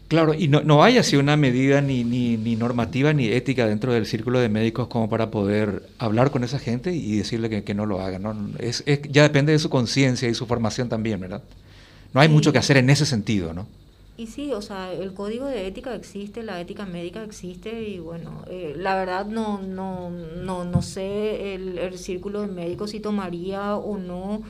Claro, 0.07 0.33
y 0.33 0.49
no, 0.49 0.63
no 0.63 0.83
hay 0.83 0.97
así 0.97 1.17
una 1.17 1.37
medida 1.37 1.83
ni, 1.83 2.03
ni, 2.03 2.39
ni, 2.39 2.57
normativa 2.57 3.13
ni 3.13 3.27
ética 3.27 3.67
dentro 3.67 3.93
del 3.93 4.07
círculo 4.07 4.39
de 4.41 4.49
médicos 4.49 4.89
como 4.89 5.11
para 5.11 5.31
poder 5.31 5.87
hablar 5.99 6.31
con 6.31 6.45
esa 6.45 6.59
gente 6.59 6.95
y 6.95 7.19
decirle 7.19 7.51
que, 7.51 7.63
que 7.63 7.75
no 7.75 7.85
lo 7.85 8.01
hagan. 8.01 8.23
¿no? 8.23 8.51
Es, 8.59 8.83
es, 8.87 9.03
ya 9.11 9.23
depende 9.23 9.53
de 9.53 9.59
su 9.59 9.69
conciencia 9.69 10.29
y 10.29 10.35
su 10.35 10.47
formación 10.47 10.89
también, 10.89 11.21
¿verdad? 11.21 11.43
No 12.15 12.23
hay 12.23 12.29
mucho 12.29 12.53
que 12.53 12.59
hacer 12.59 12.79
en 12.79 12.89
ese 12.89 13.05
sentido, 13.05 13.53
¿no? 13.53 13.67
Y 14.19 14.27
sí, 14.27 14.53
o 14.53 14.61
sea, 14.61 14.93
el 14.93 15.15
código 15.15 15.47
de 15.47 15.69
ética 15.69 15.95
existe, 15.95 16.43
la 16.43 16.61
ética 16.61 16.85
médica 16.85 17.23
existe 17.23 17.85
y 17.85 18.01
bueno, 18.01 18.45
eh, 18.51 18.75
la 18.77 18.97
verdad 18.97 19.27
no, 19.27 19.63
no, 19.63 20.11
no, 20.11 20.65
no 20.65 20.83
sé 20.83 21.55
el, 21.55 21.79
el, 21.79 21.97
círculo 21.97 22.41
de 22.41 22.49
médicos 22.49 22.91
si 22.91 22.99
tomaría 22.99 23.77
o 23.77 23.97
no 23.97 24.43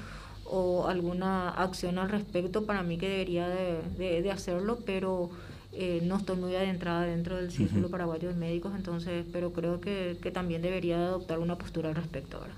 o 0.45 0.89
alguna 0.89 1.51
acción 1.51 1.99
al 1.99 2.09
respecto, 2.09 2.65
para 2.65 2.83
mí 2.83 2.97
que 2.97 3.11
debería 3.11 3.47
de, 3.47 4.23
de, 4.23 4.31
hacerlo, 4.31 4.79
pero 4.87 5.29
eh, 5.75 6.01
no 6.03 6.17
estoy 6.17 6.37
muy 6.37 6.57
adentrada 6.57 7.03
dentro 7.03 7.37
del 7.37 7.53
círculo 7.53 7.91
paraguayo 7.91 8.31
de 8.31 8.37
médicos, 8.37 8.73
entonces, 8.75 9.27
pero 9.31 9.53
creo 9.53 9.83
que, 9.83 10.17
que, 10.23 10.31
también 10.31 10.63
debería 10.63 10.97
de 10.97 11.05
adoptar 11.05 11.41
una 11.41 11.59
postura 11.59 11.91
al 11.91 11.95
respecto 11.95 12.39
ahora. 12.39 12.55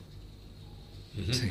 sí. 1.32 1.48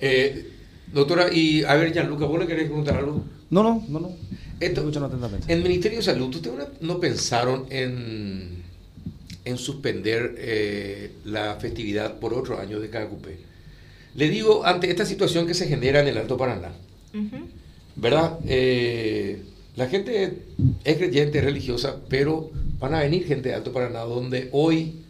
Eh, 0.00 0.52
Doctora, 0.92 1.32
y 1.32 1.64
a 1.64 1.74
ver, 1.74 1.92
Gianluca, 1.92 2.24
¿vos 2.24 2.38
le 2.38 2.46
querés 2.46 2.64
preguntar 2.64 2.96
algo? 2.96 3.22
No, 3.50 3.62
no, 3.62 3.84
no, 3.88 4.00
no. 4.00 4.12
Esto, 4.60 4.80
Escuchan 4.80 5.04
atentamente. 5.04 5.52
En 5.52 5.58
el 5.58 5.64
Ministerio 5.64 5.98
de 5.98 6.04
Salud, 6.04 6.34
¿ustedes 6.34 6.56
no, 6.56 6.94
no 6.94 7.00
pensaron 7.00 7.66
en, 7.70 8.62
en 9.44 9.58
suspender 9.58 10.34
eh, 10.38 11.12
la 11.24 11.56
festividad 11.56 12.18
por 12.18 12.34
otro 12.34 12.58
año 12.58 12.80
de 12.80 12.90
KQP? 12.90 13.26
Le 14.16 14.28
digo, 14.28 14.64
ante 14.64 14.90
esta 14.90 15.06
situación 15.06 15.46
que 15.46 15.54
se 15.54 15.68
genera 15.68 16.00
en 16.00 16.08
el 16.08 16.18
Alto 16.18 16.36
Paraná, 16.36 16.72
Ujú. 17.14 17.46
¿verdad? 17.96 18.38
Eh, 18.46 19.42
la 19.76 19.86
gente 19.86 20.42
es 20.82 20.96
creyente, 20.96 21.38
es 21.38 21.44
religiosa, 21.44 21.96
pero 22.08 22.50
van 22.80 22.94
a 22.94 23.00
venir 23.00 23.26
gente 23.26 23.50
de 23.50 23.54
Alto 23.54 23.72
Paraná, 23.72 24.00
donde 24.00 24.48
hoy 24.50 25.02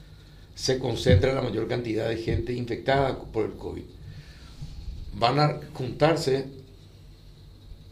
se 0.55 0.79
concentra 0.79 1.33
la 1.33 1.41
mayor 1.41 1.69
cantidad 1.69 2.09
de 2.09 2.17
gente 2.17 2.53
infectada 2.53 3.19
por 3.19 3.47
el 3.47 3.53
COVID. 3.53 3.85
Van 5.15 5.39
a 5.41 5.61
juntarse 5.73 6.45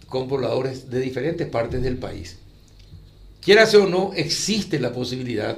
con 0.09 0.29
pobladores 0.29 0.91
de 0.91 1.01
diferentes 1.01 1.47
partes 1.49 1.83
del 1.83 1.97
país. 1.97 2.37
Quierase 3.41 3.77
o 3.77 3.87
no, 3.89 4.13
existe 4.15 4.79
la 4.81 4.93
posibilidad 4.93 5.57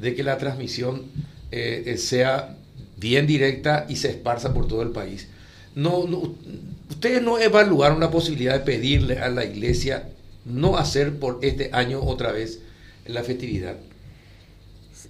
de 0.00 0.14
que 0.14 0.22
la 0.24 0.38
transmisión 0.38 1.02
eh, 1.50 1.82
eh, 1.86 1.96
sea 1.98 2.56
bien 2.96 3.26
directa 3.26 3.86
y 3.88 3.96
se 3.96 4.10
esparza 4.10 4.52
por 4.54 4.66
todo 4.68 4.82
el 4.82 4.90
país. 4.90 5.28
No- 5.74 5.98
ustedes 6.90 7.22
no 7.22 7.38
evaluaron 7.38 8.00
la 8.00 8.10
posibilidad 8.10 8.54
de 8.54 8.60
pedirle 8.64 9.18
a 9.18 9.28
la 9.28 9.44
iglesia 9.44 10.08
no 10.44 10.76
hacer 10.76 11.18
por 11.18 11.38
este 11.42 11.70
año 11.72 12.00
otra 12.02 12.32
vez 12.32 12.60
la 13.06 13.22
festividad. 13.22 13.76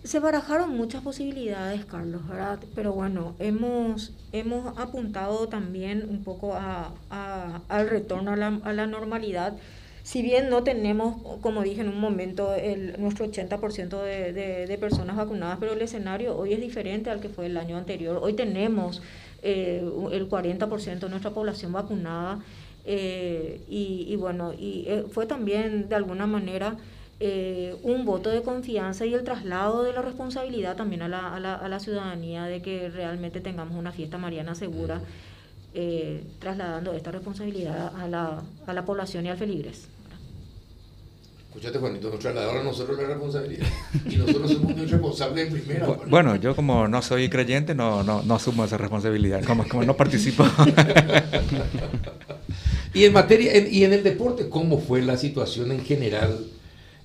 Se 0.04 0.18
barajaron 0.18 0.76
muchas 0.76 1.02
posibilidades, 1.02 1.84
Carlos, 1.84 2.26
¿verdad? 2.26 2.58
Pero 2.74 2.92
bueno, 2.92 3.36
hemos, 3.38 4.12
hemos 4.32 4.76
apuntado 4.76 5.48
también 5.48 6.08
un 6.08 6.24
poco 6.24 6.54
a, 6.54 6.92
al 7.68 7.88
retorno 7.88 8.32
a 8.32 8.36
la, 8.36 8.60
a 8.64 8.72
la 8.72 8.86
normalidad. 8.88 9.56
Si 10.02 10.20
bien 10.22 10.50
no 10.50 10.64
tenemos, 10.64 11.22
como 11.40 11.62
dije 11.62 11.82
en 11.82 11.88
un 11.88 12.00
momento, 12.00 12.52
el, 12.54 13.00
nuestro 13.00 13.26
80% 13.26 14.02
de, 14.02 14.32
de, 14.32 14.66
de 14.66 14.78
personas 14.78 15.16
vacunadas, 15.16 15.58
pero 15.60 15.72
el 15.74 15.80
escenario 15.82 16.36
hoy 16.36 16.52
es 16.52 16.60
diferente 16.60 17.08
al 17.10 17.20
que 17.20 17.28
fue 17.28 17.46
el 17.46 17.56
año 17.56 17.76
anterior. 17.76 18.18
Hoy 18.20 18.32
tenemos 18.32 19.02
eh, 19.42 19.82
el 20.10 20.28
40% 20.28 20.98
de 20.98 21.08
nuestra 21.10 21.30
población 21.30 21.72
vacunada 21.72 22.40
eh, 22.84 23.60
y, 23.68 24.06
y 24.08 24.16
bueno, 24.16 24.52
y 24.52 24.84
eh, 24.88 25.04
fue 25.10 25.26
también 25.26 25.88
de 25.88 25.94
alguna 25.94 26.26
manera 26.26 26.76
eh, 27.24 27.76
un 27.84 28.04
voto 28.04 28.30
de 28.30 28.42
confianza 28.42 29.06
y 29.06 29.14
el 29.14 29.22
traslado 29.22 29.84
de 29.84 29.92
la 29.92 30.02
responsabilidad 30.02 30.74
también 30.76 31.02
a 31.02 31.08
la, 31.08 31.34
a 31.36 31.38
la, 31.38 31.54
a 31.54 31.68
la 31.68 31.78
ciudadanía 31.78 32.44
de 32.46 32.60
que 32.62 32.88
realmente 32.90 33.40
tengamos 33.40 33.78
una 33.78 33.92
fiesta 33.92 34.18
mariana 34.18 34.56
segura, 34.56 35.00
eh, 35.72 36.24
trasladando 36.40 36.92
esta 36.94 37.12
responsabilidad 37.12 37.92
a 37.96 38.08
la, 38.08 38.42
a 38.66 38.72
la 38.72 38.84
población 38.84 39.24
y 39.24 39.28
al 39.28 39.36
feligres. 39.38 39.86
Escuchate, 41.48 41.78
Juanito, 41.78 42.08
nos 42.10 42.18
trasladaron 42.18 42.62
a 42.62 42.64
nosotros 42.64 42.98
la 42.98 43.06
responsabilidad. 43.08 43.66
Y 44.10 44.16
nosotros 44.16 44.50
somos 44.52 44.74
muy 44.74 44.86
responsables 44.86 45.46
en 45.48 45.52
primera. 45.52 45.86
Bu- 45.86 46.08
Bueno, 46.08 46.34
yo 46.36 46.56
como 46.56 46.88
no 46.88 47.02
soy 47.02 47.28
creyente, 47.28 47.74
no, 47.74 48.02
no, 48.02 48.22
no 48.22 48.34
asumo 48.34 48.64
esa 48.64 48.78
responsabilidad. 48.78 49.44
Como, 49.44 49.68
como 49.68 49.84
no 49.84 49.94
participo. 49.96 50.44
Y 52.94 53.04
en 53.04 53.12
materia, 53.14 53.54
en- 53.54 53.72
y 53.72 53.84
en 53.84 53.92
el 53.94 54.02
deporte, 54.02 54.48
¿cómo 54.50 54.78
fue 54.78 55.00
la 55.02 55.16
situación 55.16 55.72
en 55.72 55.82
general? 55.84 56.38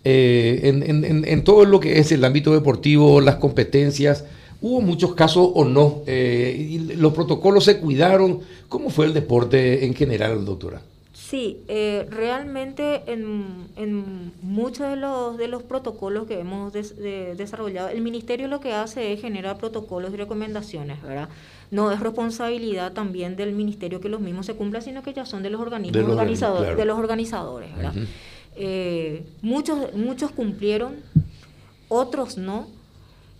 Eh, 0.09 0.61
en, 0.69 0.83
en- 1.05 1.25
en- 1.25 1.43
todo 1.43 1.65
lo 1.65 1.81
que 1.81 1.99
es 1.99 2.11
el 2.13 2.23
ámbito 2.23 2.53
deportivo, 2.53 3.19
las 3.19 3.35
competencias, 3.35 4.23
¿hubo 4.61 4.79
muchos 4.79 5.15
casos 5.15 5.49
o 5.53 5.65
no? 5.65 6.01
Eh, 6.07 6.55
y 6.69 6.77
¿Los 6.95 7.11
protocolos 7.13 7.65
se 7.65 7.77
cuidaron? 7.79 8.39
¿Cómo 8.69 8.89
fue 8.89 9.05
el 9.07 9.13
deporte 9.13 9.85
en 9.85 9.93
general, 9.93 10.45
doctora? 10.45 10.81
Sí, 11.13 11.57
eh, 11.67 12.05
realmente 12.09 13.01
en, 13.07 13.67
en 13.75 14.31
muchos 14.41 14.89
de 14.89 14.95
los, 14.95 15.37
de 15.37 15.49
los 15.49 15.61
protocolos 15.63 16.25
que 16.25 16.39
hemos 16.39 16.71
des- 16.71 16.95
de- 16.97 17.35
desarrollado, 17.35 17.89
el 17.89 17.99
ministerio 18.01 18.47
lo 18.47 18.61
que 18.61 18.71
hace 18.71 19.11
es 19.11 19.19
generar 19.19 19.57
protocolos 19.57 20.13
y 20.13 20.15
recomendaciones, 20.15 21.01
¿verdad? 21.01 21.27
No 21.69 21.91
es 21.91 21.99
responsabilidad 21.99 22.93
también 22.93 23.35
del 23.35 23.51
ministerio 23.51 23.99
que 23.99 24.07
los 24.07 24.21
mismos 24.21 24.45
se 24.45 24.53
cumplan, 24.53 24.81
sino 24.81 25.03
que 25.03 25.11
ya 25.13 25.25
son 25.25 25.43
de 25.43 25.49
los 25.49 25.59
organismos 25.59 25.95
De 25.97 26.01
los 26.03 26.11
organi- 26.11 26.19
organizadores, 26.21 26.63
claro. 26.67 26.77
de 26.79 26.85
los 26.85 26.97
organizadores, 26.97 27.75
¿verdad? 27.75 27.91
Ujú. 27.97 28.05
Eh, 28.57 29.23
muchos, 29.41 29.93
muchos 29.93 30.31
cumplieron, 30.31 30.95
otros 31.89 32.37
no. 32.37 32.67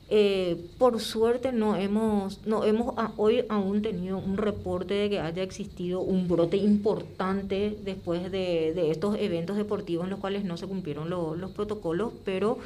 Eh, 0.09 0.55
por 0.77 1.01
suerte 1.01 1.51
no 1.51 1.75
hemos, 1.75 2.39
no 2.45 2.63
hemos 2.63 2.97
a- 2.97 3.11
hoy 3.17 3.43
aún 3.49 3.81
tenido 3.81 4.17
un 4.19 4.37
reporte 4.37 4.93
de 4.93 5.09
que 5.09 5.19
haya 5.19 5.43
existido 5.43 5.99
un 5.99 6.29
brote 6.29 6.55
importante 6.55 7.77
después 7.83 8.31
de, 8.31 8.71
de 8.73 8.89
estos 8.89 9.17
eventos 9.19 9.57
deportivos 9.57 10.05
en 10.05 10.11
los 10.11 10.19
cuales 10.19 10.45
no 10.45 10.55
se 10.55 10.65
cumplieron 10.65 11.09
lo- 11.09 11.35
los 11.35 11.51
protocolos, 11.51 12.13
pero 12.23 12.57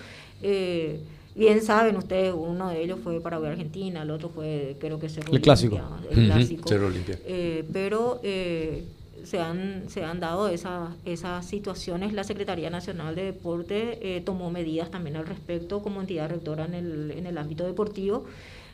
eh, 0.44 1.00
bien 1.34 1.64
saben 1.64 1.96
ustedes, 1.98 2.32
uno 2.38 2.70
de 2.70 2.84
ellos 2.84 3.00
fue 3.04 3.20
Paraguay-Argentina, 3.20 4.04
el 4.04 4.12
otro 4.12 4.30
fue 4.30 4.76
creo 4.80 5.00
que 5.00 5.10
Cerro 5.10 5.34
El 5.34 5.42
clásico. 5.42 5.78
Olimpia, 5.78 6.12
el 6.12 6.18
Ujú, 6.20 6.26
clásico. 6.28 6.70
Cerro 6.70 6.88
Olimpia. 6.88 7.20
Eh, 7.26 7.66
pero 7.74 8.20
eh, 8.22 8.84
se, 9.24 9.40
han, 9.40 9.90
se 9.90 10.04
han 10.04 10.20
dado 10.20 10.48
esas, 10.48 10.96
esas 11.06 11.46
situaciones. 11.46 12.14
La 12.14 12.24
Secretaría 12.24 12.70
Nacional 12.70 13.16
de 13.16 13.26
Deporte 13.26 14.18
eh, 14.18 14.22
tomó 14.22 14.52
medidas 14.52 14.92
también 14.92 15.16
al 15.16 15.26
respecto 15.26 15.82
como 15.82 16.02
entidad 16.02 16.30
rectora 16.30 16.66
en 16.66 16.74
el, 16.74 17.12
en 17.12 17.26
el 17.26 17.38
ámbito 17.38 17.66
deportivo, 17.66 18.26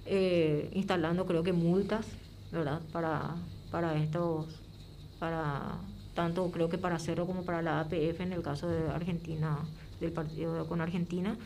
eh, 0.06 0.70
instalando 0.74 1.26
creo 1.26 1.44
que 1.44 1.54
multas, 1.54 2.06
¿verdad? 2.52 2.82
Para, 2.92 3.36
para 3.72 4.02
estos, 4.02 4.46
para 5.20 5.78
tanto 6.14 6.50
creo 6.52 6.70
que 6.70 6.78
para 6.78 6.98
Cerro 6.98 7.28
como 7.28 7.44
para 7.44 7.62
la 7.62 7.80
APF 7.82 8.22
en 8.22 8.34
el 8.34 8.42
caso 8.42 8.68
de 8.68 8.90
Argentina, 8.90 9.60
del 10.00 10.12
partido 10.12 10.68
con 10.68 10.82
Argentina. 10.82 11.38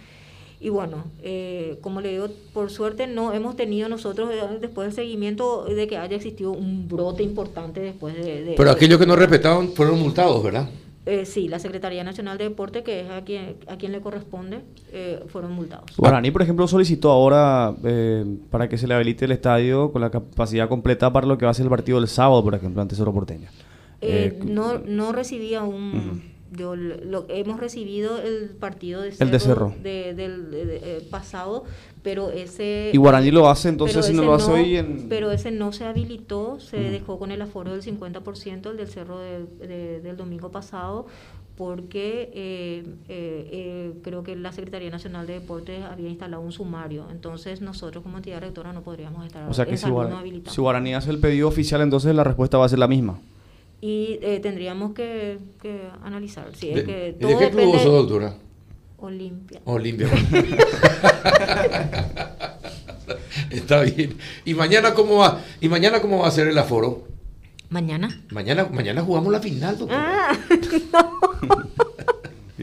Y 0.63 0.69
bueno, 0.69 1.05
eh, 1.23 1.79
como 1.81 2.01
le 2.01 2.09
digo, 2.11 2.27
por 2.53 2.69
suerte 2.69 3.07
no 3.07 3.33
hemos 3.33 3.55
tenido 3.55 3.89
nosotros 3.89 4.29
eh, 4.31 4.41
después 4.61 4.85
del 4.87 4.93
seguimiento 4.95 5.65
de 5.65 5.87
que 5.87 5.97
haya 5.97 6.15
existido 6.17 6.51
un 6.51 6.87
brote 6.87 7.23
importante 7.23 7.79
después 7.79 8.13
de... 8.15 8.43
de- 8.43 8.53
Pero 8.55 8.69
de- 8.69 8.75
aquellos 8.75 8.99
que 8.99 9.07
no 9.07 9.15
respetaban 9.15 9.69
fueron 9.69 9.99
multados, 9.99 10.43
¿verdad? 10.43 10.69
Eh, 11.07 11.25
sí, 11.25 11.47
la 11.47 11.57
Secretaría 11.57 12.03
Nacional 12.03 12.37
de 12.37 12.43
Deporte, 12.43 12.83
que 12.83 13.01
es 13.01 13.09
a 13.09 13.21
quien, 13.23 13.55
a 13.67 13.75
quien 13.77 13.91
le 13.91 14.01
corresponde, 14.01 14.59
eh, 14.93 15.23
fueron 15.29 15.51
multados. 15.53 15.85
Guaraní, 15.97 16.29
por 16.29 16.43
ejemplo, 16.43 16.67
solicitó 16.67 17.09
ahora 17.09 17.73
eh, 17.83 18.23
para 18.51 18.69
que 18.69 18.77
se 18.77 18.85
le 18.87 18.93
habilite 18.93 19.25
el 19.25 19.31
estadio 19.31 19.91
con 19.91 19.99
la 20.01 20.11
capacidad 20.11 20.69
completa 20.69 21.11
para 21.11 21.25
lo 21.25 21.39
que 21.39 21.45
va 21.45 21.51
a 21.51 21.55
ser 21.55 21.63
el 21.63 21.71
partido 21.71 21.99
del 21.99 22.07
sábado, 22.07 22.43
por 22.43 22.53
ejemplo, 22.53 22.83
ante 22.83 22.95
Cerro 22.95 23.11
Porteño. 23.11 23.47
Eh, 23.99 24.37
Eh, 24.39 24.43
no, 24.45 24.77
no 24.77 25.11
recibí 25.11 25.55
aún... 25.55 25.95
Ujú. 25.95 26.30
Yo 26.51 26.75
lo, 26.75 27.25
hemos 27.29 27.60
recibido 27.60 28.17
el 28.22 28.50
partido 28.50 29.01
de 29.01 29.13
El 29.20 29.31
de 29.31 29.39
Cerro. 29.39 29.74
de- 29.81 30.13
del 30.13 30.51
de- 30.51 30.65
de- 30.65 30.98
eh, 30.98 31.08
pasado, 31.10 31.63
pero 32.03 32.29
ese... 32.31 32.91
Y 32.93 32.98
Guaraní 32.98 33.31
lo 33.31 33.50
hace, 33.50 33.70
entonces, 33.70 34.05
si 34.05 34.13
no 34.13 34.24
lo 34.24 34.34
hace 34.34 34.51
hoy 34.51 34.75
en- 34.77 35.08
Pero 35.10 35.31
ese 35.31 35.51
no 35.51 35.72
se 35.72 35.86
habilitó, 35.86 36.60
se 36.60 36.77
dejó 36.77 37.17
con 37.20 37.31
el 37.31 37.41
aforo 37.41 37.72
del 37.72 37.81
50%, 37.81 38.70
el 38.72 38.77
del 38.77 38.88
Cerro 38.88 39.20
del- 39.20 39.48
de- 39.60 40.01
del 40.01 40.17
domingo 40.17 40.51
pasado, 40.51 41.08
porque 41.58 42.31
eh, 42.34 42.84
eh, 43.08 43.50
eh, 43.51 43.93
creo 44.03 44.24
que 44.24 44.36
la 44.36 44.51
Secretaría 44.51 44.89
Nacional 44.89 45.27
de 45.27 45.34
Deportes 45.34 45.84
había 45.84 46.10
instalado 46.10 46.41
un 46.41 46.51
sumario, 46.51 47.05
entonces 47.12 47.62
nosotros 47.62 48.03
como 48.03 48.17
entidad 48.17 48.41
rectora 48.41 48.74
no 48.74 48.81
podríamos 48.81 49.25
estar 49.25 49.48
O 49.50 49.53
sea 49.53 49.65
que 49.65 49.72
en 49.72 49.77
si, 49.77 49.86
habilitados. 49.86 50.55
si 50.55 50.62
Guaraní 50.62 50.96
hace 50.96 51.12
el 51.12 51.20
pedido 51.20 51.48
oficial, 51.48 51.81
entonces 51.81 52.15
la 52.15 52.24
respuesta 52.24 52.58
va 52.58 52.65
a 52.65 52.70
ser 52.70 52.79
la 52.79 52.88
misma. 52.88 53.20
Y 53.81 54.19
eh, 54.21 54.39
tendríamos 54.41 54.93
que, 54.93 55.39
que 55.61 55.88
analizar. 56.03 56.55
Si 56.55 56.69
es 56.69 56.75
De- 56.77 56.83
que 56.85 57.15
¿y 57.17 57.21
todo 57.21 57.31
¿De 57.31 57.38
qué 57.38 57.50
club 57.51 57.73
sos, 57.79 57.85
doctora? 57.85 58.35
Olimpia. 58.97 59.59
Olimpia. 59.65 60.07
Está 63.50 63.81
bien. 63.81 64.17
¿Y 64.45 64.53
mañana 64.53 64.93
cómo 64.93 65.17
va? 65.17 65.41
¿Y 65.59 65.67
mañana 65.69 66.00
cómo 66.01 66.19
va 66.19 66.27
a 66.27 66.31
ser 66.31 66.47
el 66.47 66.57
aforo? 66.57 67.07
Mañana. 67.69 68.21
Mañana, 68.29 68.67
mañana 68.71 69.01
jugamos 69.01 69.31
la 69.31 69.39
final, 69.39 69.77
doctora. 69.77 70.29
Ah, 70.31 70.38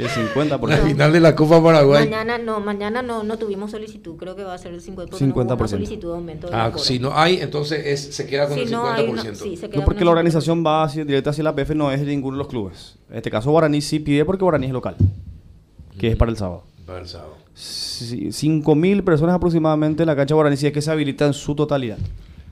el 0.02 0.08
50%. 0.08 0.68
la 0.68 0.76
final 0.78 1.12
de 1.12 1.20
la 1.20 1.34
Copa 1.34 1.62
Paraguay. 1.62 2.04
mañana 2.04 2.38
no, 2.38 2.60
mañana 2.60 3.02
no, 3.02 3.22
no 3.22 3.36
tuvimos 3.38 3.70
solicitud. 3.70 4.16
Creo 4.16 4.36
que 4.36 4.44
va 4.44 4.54
a 4.54 4.58
ser 4.58 4.72
el 4.74 4.80
50%. 4.80 4.94
porque 5.10 5.24
no 5.26 5.32
hubo 5.34 5.40
una 5.42 5.56
50%. 5.56 5.68
solicitud 5.68 6.08
de 6.08 6.14
aumento 6.14 6.46
del 6.48 6.56
Ah, 6.56 6.72
si 6.76 6.98
no 6.98 7.12
hay, 7.16 7.36
entonces 7.40 7.84
es, 7.86 8.14
se 8.14 8.26
queda 8.26 8.46
con 8.46 8.54
Si 8.56 8.60
el 8.62 8.68
50%. 8.68 8.70
no 8.70 8.92
hay 8.92 9.06
una- 9.08 9.22
sí, 9.34 9.56
se 9.56 9.68
queda 9.68 9.80
No, 9.80 9.84
porque 9.84 10.04
la 10.04 10.10
organización 10.10 10.64
va 10.64 10.84
hacia, 10.84 11.04
directa 11.04 11.30
hacia 11.30 11.44
la 11.44 11.54
PF, 11.54 11.74
no 11.74 11.90
es 11.90 12.00
de 12.00 12.06
ninguno 12.06 12.36
de 12.36 12.38
los 12.38 12.48
clubes. 12.48 12.96
En 13.10 13.16
este 13.16 13.30
caso, 13.30 13.50
Guaraní 13.50 13.80
sí 13.80 13.98
pide 13.98 14.24
porque 14.24 14.42
Guaraní 14.44 14.66
es 14.66 14.72
local, 14.72 14.96
que 15.98 16.08
es 16.08 16.16
para 16.16 16.30
el 16.30 16.36
sábado. 16.36 16.62
Para 16.86 17.00
el 17.00 17.08
sábado. 17.08 17.36
Sí, 17.54 18.28
5.000 18.30 19.02
personas 19.02 19.34
aproximadamente 19.34 20.02
en 20.02 20.06
la 20.06 20.14
cancha 20.14 20.34
Guaraní, 20.34 20.56
si 20.56 20.66
es 20.68 20.72
que 20.72 20.80
se 20.80 20.90
habilita 20.90 21.26
en 21.26 21.32
su 21.34 21.54
totalidad. 21.56 21.98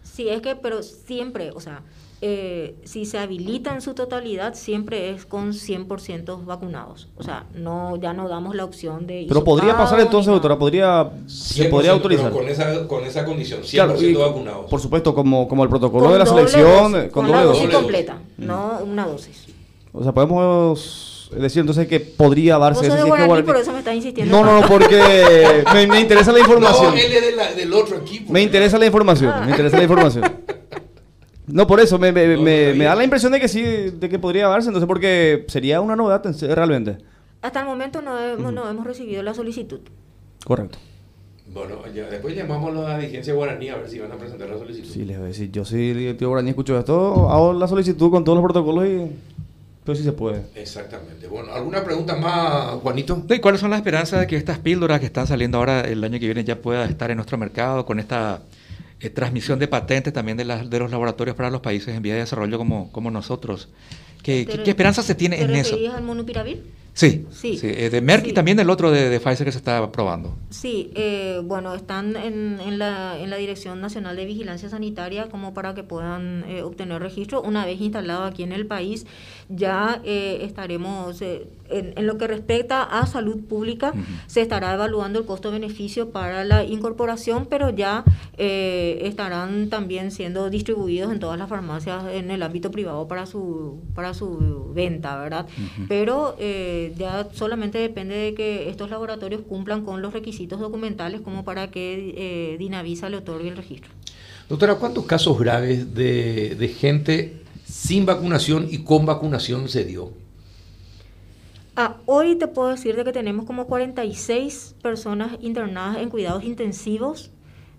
Sí, 0.02 0.28
es 0.28 0.40
que, 0.42 0.56
pero 0.56 0.82
siempre, 0.82 1.50
o 1.52 1.60
sea, 1.60 1.80
eh, 2.22 2.76
si 2.84 3.04
se 3.04 3.18
habilita 3.18 3.74
en 3.74 3.82
su 3.82 3.94
totalidad, 3.94 4.54
siempre 4.54 5.10
es 5.10 5.26
con 5.26 5.52
100% 5.52 6.44
vacunados. 6.44 7.08
O 7.16 7.22
sea, 7.22 7.44
no 7.54 7.96
ya 7.96 8.14
no 8.14 8.28
damos 8.28 8.54
la 8.54 8.64
opción 8.64 9.06
de... 9.06 9.26
Pero 9.28 9.44
podría 9.44 9.76
pasar 9.76 10.00
entonces, 10.00 10.32
doctora, 10.32 10.58
podría, 10.58 11.10
se 11.26 11.66
podría 11.66 11.92
autorizar. 11.92 12.32
con 12.32 12.48
esa, 12.48 12.86
con 12.88 13.04
esa 13.04 13.24
condición, 13.24 13.62
100% 13.62 14.18
vacunados. 14.18 14.70
Por 14.70 14.80
supuesto, 14.80 15.14
como, 15.14 15.46
como 15.46 15.62
el 15.62 15.68
protocolo 15.68 16.12
de 16.12 16.18
la 16.18 16.26
selección, 16.26 16.92
con, 16.92 17.10
con 17.10 17.26
doble 17.26 17.42
dosis 17.42 17.70
completa, 17.70 18.18
no 18.38 18.78
una 18.82 19.06
dosis. 19.06 19.44
O 19.92 20.02
sea, 20.02 20.12
podemos 20.12 21.30
decir 21.34 21.60
entonces 21.60 21.88
que 21.88 22.00
podría 22.00 22.58
darse 22.58 22.86
ese 22.86 22.96
de 22.96 23.42
por 23.42 23.56
eso 23.56 23.72
me 23.72 23.78
está 23.78 23.94
insistiendo. 23.94 24.42
No, 24.42 24.60
no, 24.60 24.66
porque 24.68 25.64
me, 25.72 26.00
interesa 26.00 26.32
la 26.32 26.38
información. 26.40 26.94
No, 26.94 27.00
él 27.00 27.12
es 27.12 27.56
del 27.56 27.72
otro 27.72 27.98
equipo. 27.98 28.32
Me 28.32 28.42
interesa 28.42 28.78
la 28.78 28.86
información, 28.86 29.32
me 29.44 29.50
interesa 29.50 29.76
la 29.76 29.82
información. 29.82 30.24
No, 31.46 31.66
por 31.66 31.80
eso, 31.80 31.98
me, 31.98 32.12
me, 32.12 32.84
da 32.84 32.94
la 32.94 33.04
impresión 33.04 33.32
de 33.32 33.40
que 33.40 33.48
sí, 33.48 33.62
de 33.62 34.08
que 34.08 34.18
podría 34.18 34.48
darse, 34.48 34.68
entonces 34.68 34.86
porque 34.86 35.44
sería 35.48 35.80
una 35.80 35.94
novedad 35.94 36.22
realmente. 36.54 36.98
Hasta 37.42 37.60
el 37.60 37.66
momento 37.66 38.02
no 38.02 38.18
hemos, 38.18 38.52
no 38.52 38.68
hemos 38.68 38.84
recibido 38.86 39.22
la 39.22 39.32
solicitud. 39.34 39.80
Correcto. 40.44 40.78
Bueno, 41.52 41.76
ya, 41.94 42.08
después 42.08 42.34
llamamos 42.34 42.76
a 42.76 42.88
la 42.88 42.98
dirigencia 42.98 43.32
guaraní 43.32 43.68
a 43.68 43.76
ver 43.76 43.88
si 43.88 43.98
van 43.98 44.10
a 44.12 44.16
presentar 44.16 44.48
la 44.48 44.58
solicitud. 44.58 44.88
Sí, 44.88 45.04
les 45.04 45.16
voy 45.16 45.26
a 45.26 45.28
decir, 45.28 45.50
yo 45.52 45.64
soy 45.64 45.94
directivo 45.94 46.30
guaraní, 46.30 46.50
escucho 46.50 46.78
esto, 46.78 47.30
hago 47.30 47.52
la 47.52 47.68
solicitud 47.68 48.10
con 48.10 48.24
todos 48.24 48.36
los 48.36 48.44
protocolos 48.44 48.86
y... 48.86 49.10
Pero 49.84 49.96
sí 49.96 50.02
se 50.02 50.12
puede. 50.12 50.42
Exactamente. 50.56 51.28
Bueno, 51.28 51.52
¿alguna 51.54 51.84
pregunta 51.84 52.16
más, 52.16 52.74
Juanito? 52.82 53.22
¿Y 53.30 53.38
cuáles 53.38 53.60
son 53.60 53.70
las 53.70 53.78
esperanzas 53.78 54.18
de 54.18 54.26
que 54.26 54.36
estas 54.36 54.58
píldoras 54.58 54.98
que 54.98 55.06
están 55.06 55.28
saliendo 55.28 55.58
ahora 55.58 55.82
el 55.82 56.02
año 56.02 56.18
que 56.18 56.26
viene 56.26 56.42
ya 56.42 56.60
pueda 56.60 56.84
estar 56.86 57.12
en 57.12 57.18
nuestro 57.18 57.38
mercado 57.38 57.86
con 57.86 58.00
esta 58.00 58.42
eh, 59.00 59.10
transmisión 59.10 59.58
de 59.58 59.68
patentes 59.68 60.12
también 60.12 60.36
de, 60.36 60.44
de 60.44 60.78
los 60.78 60.90
laboratorios 60.90 61.36
para 61.36 61.50
los 61.50 61.60
países 61.60 61.94
en 61.94 62.02
vía 62.02 62.14
de 62.14 62.20
desarrollo 62.20 62.58
como, 62.58 62.90
como 62.92 63.10
nosotros. 63.10 63.68
¿Qué, 64.22 64.46
¿qué, 64.46 64.70
esperanza 64.70 65.02
se 65.02 65.14
tiene 65.14 65.40
en 65.40 65.54
eso? 65.54 65.76
¿Te 65.76 65.88
al 65.88 66.02
monopiravir? 66.02 66.62
Sí, 66.94 67.26
sí. 67.30 67.60
Eh, 67.62 67.90
de 67.90 68.00
Merck 68.00 68.26
y 68.26 68.32
también 68.32 68.56
del 68.56 68.70
otro 68.70 68.90
de, 68.90 69.20
Pfizer 69.20 69.44
que 69.44 69.52
se 69.52 69.58
está 69.58 69.92
probando. 69.92 70.34
Sí, 70.48 70.90
eh, 70.94 71.42
bueno, 71.44 71.74
están 71.74 72.16
en, 72.16 72.58
en, 72.58 72.78
la, 72.78 73.18
en 73.18 73.28
la 73.28 73.36
Dirección 73.36 73.82
Nacional 73.82 74.16
de 74.16 74.24
Vigilancia 74.24 74.70
Sanitaria 74.70 75.28
como 75.28 75.52
para 75.52 75.74
que 75.74 75.82
puedan 75.82 76.44
obtener 76.64 77.02
registro. 77.02 77.42
Una 77.42 77.66
vez 77.66 77.82
instalado 77.82 78.24
aquí 78.24 78.44
en 78.44 78.52
el 78.52 78.66
país, 78.66 79.04
ya 79.50 80.00
estaremos 80.04 81.20
en, 81.70 82.06
lo 82.06 82.18
que 82.18 82.26
respecta 82.26 82.82
a 82.82 83.06
salud 83.06 83.44
pública, 83.44 83.92
se 84.26 84.40
estará 84.40 84.74
evaluando 84.74 85.18
el 85.18 85.26
costo-beneficio 85.26 86.10
para 86.10 86.44
la 86.44 86.64
incorporación, 86.64 87.46
pero 87.46 87.70
ya 87.70 88.04
eh, 88.36 88.98
estarán 89.02 89.68
también 89.68 90.10
siendo 90.10 90.50
distribuidos 90.50 91.12
en 91.12 91.18
todas 91.18 91.38
las 91.38 91.48
farmacias 91.48 92.04
en 92.12 92.30
el 92.30 92.42
ámbito 92.42 92.70
privado 92.70 93.08
para 93.08 93.26
su, 93.26 93.80
para 93.94 94.05
su 94.14 94.72
venta, 94.74 95.16
¿verdad? 95.18 95.46
Pero 95.88 96.36
eh, 96.38 96.94
ya 96.96 97.28
solamente 97.32 97.78
depende 97.78 98.14
de 98.14 98.34
que 98.34 98.68
estos 98.68 98.90
laboratorios 98.90 99.42
cumplan 99.42 99.84
con 99.84 100.02
los 100.02 100.12
requisitos 100.12 100.60
documentales 100.60 101.20
como 101.20 101.44
para 101.44 101.70
que 101.70 102.14
eh, 102.16 102.58
Dinavisa 102.58 103.08
le 103.08 103.18
otorgue 103.18 103.48
el 103.48 103.56
registro. 103.56 103.90
Doctora, 104.48 104.76
¿cuántos 104.76 105.06
casos 105.06 105.38
graves 105.38 105.94
de, 105.94 106.54
de 106.54 106.68
gente 106.68 107.42
sin 107.64 108.06
vacunación 108.06 108.68
y 108.70 108.78
con 108.78 109.06
vacunación 109.06 109.68
se 109.68 109.84
dio? 109.84 110.12
Ah, 111.74 111.96
hoy 112.06 112.36
te 112.36 112.46
puedo 112.46 112.70
decir 112.70 112.96
de 112.96 113.04
que 113.04 113.12
tenemos 113.12 113.44
como 113.44 113.66
46 113.66 114.76
personas 114.82 115.32
internadas 115.40 115.98
en 115.98 116.08
cuidados 116.08 116.42
intensivos, 116.44 117.30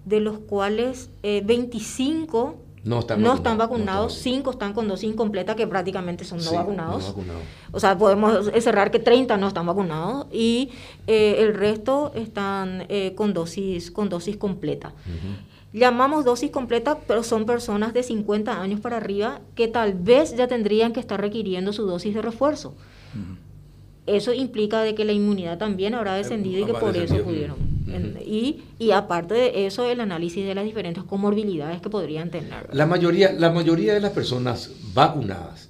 de 0.05 0.19
los 0.19 0.38
cuales 0.38 1.10
25 1.24 2.66
eh, 2.88 3.17
no 3.17 3.34
están, 3.36 3.58
vacunados, 3.58 4.13
5 4.13 4.51
están 4.51 4.74
con 4.74 4.88
dosis 4.88 5.10
incompleta, 5.10 5.56
que 5.56 5.67
prácticamente 5.67 6.24
son 6.24 6.44
no, 6.44 6.51
vacunados. 6.53 7.13
O 7.72 7.79
sea, 7.79 7.98
podemos 7.98 8.50
cerrar 8.60 8.91
que 8.91 9.00
30 9.00 9.38
no 9.38 9.50
están 9.50 9.65
vacunados 9.65 10.27
y 10.32 10.70
eh, 11.06 11.38
el 11.39 11.53
resto 11.53 12.12
están 12.15 12.86
eh, 12.89 13.13
con, 13.15 13.34
dosis, 13.34 13.91
con 13.91 14.10
dosis 14.10 14.38
completa. 14.38 14.94
Llamamos 15.74 16.24
dosis 16.24 16.50
completa, 16.50 16.98
pero 17.06 17.24
son 17.24 17.46
personas 17.46 17.94
de 17.94 18.01
50 18.01 18.60
años 18.60 18.79
para 18.79 18.98
arriba 18.98 19.41
que 19.53 19.67
tal 19.67 19.94
vez 19.94 20.36
ya 20.36 20.48
tendrían 20.48 20.94
que 20.94 21.00
estar 21.00 21.20
requiriendo 21.20 21.74
su 21.74 21.86
dosis 21.86 22.13
de 22.15 22.22
refuerzo 22.22 22.74
eso 24.08 24.34
implica 24.34 24.82
de 24.82 24.96
que 24.96 25.06
la 25.06 25.12
inmunidad 25.12 25.58
también 25.58 25.93
habrá 25.93 26.15
descendido 26.15 26.62
y 26.62 26.65
que 26.65 26.73
por 26.73 26.95
eso 26.95 27.21
pudieron. 27.23 27.77
Y, 28.26 28.62
y 28.80 28.91
aparte 28.91 29.34
de 29.34 29.65
eso, 29.65 29.89
el 29.89 30.02
análisis 30.02 30.45
de 30.45 30.56
las 30.56 30.65
diferentes 30.65 31.04
comorbilidades 31.04 31.82
que 31.82 31.89
podrían 31.89 32.30
tener. 32.30 32.69
La 32.73 32.86
mayoría, 32.86 33.32
la 33.32 33.52
mayoría 33.52 33.93
de 33.93 34.02
las 34.02 34.12
personas 34.12 34.71
vacunadas 34.93 35.69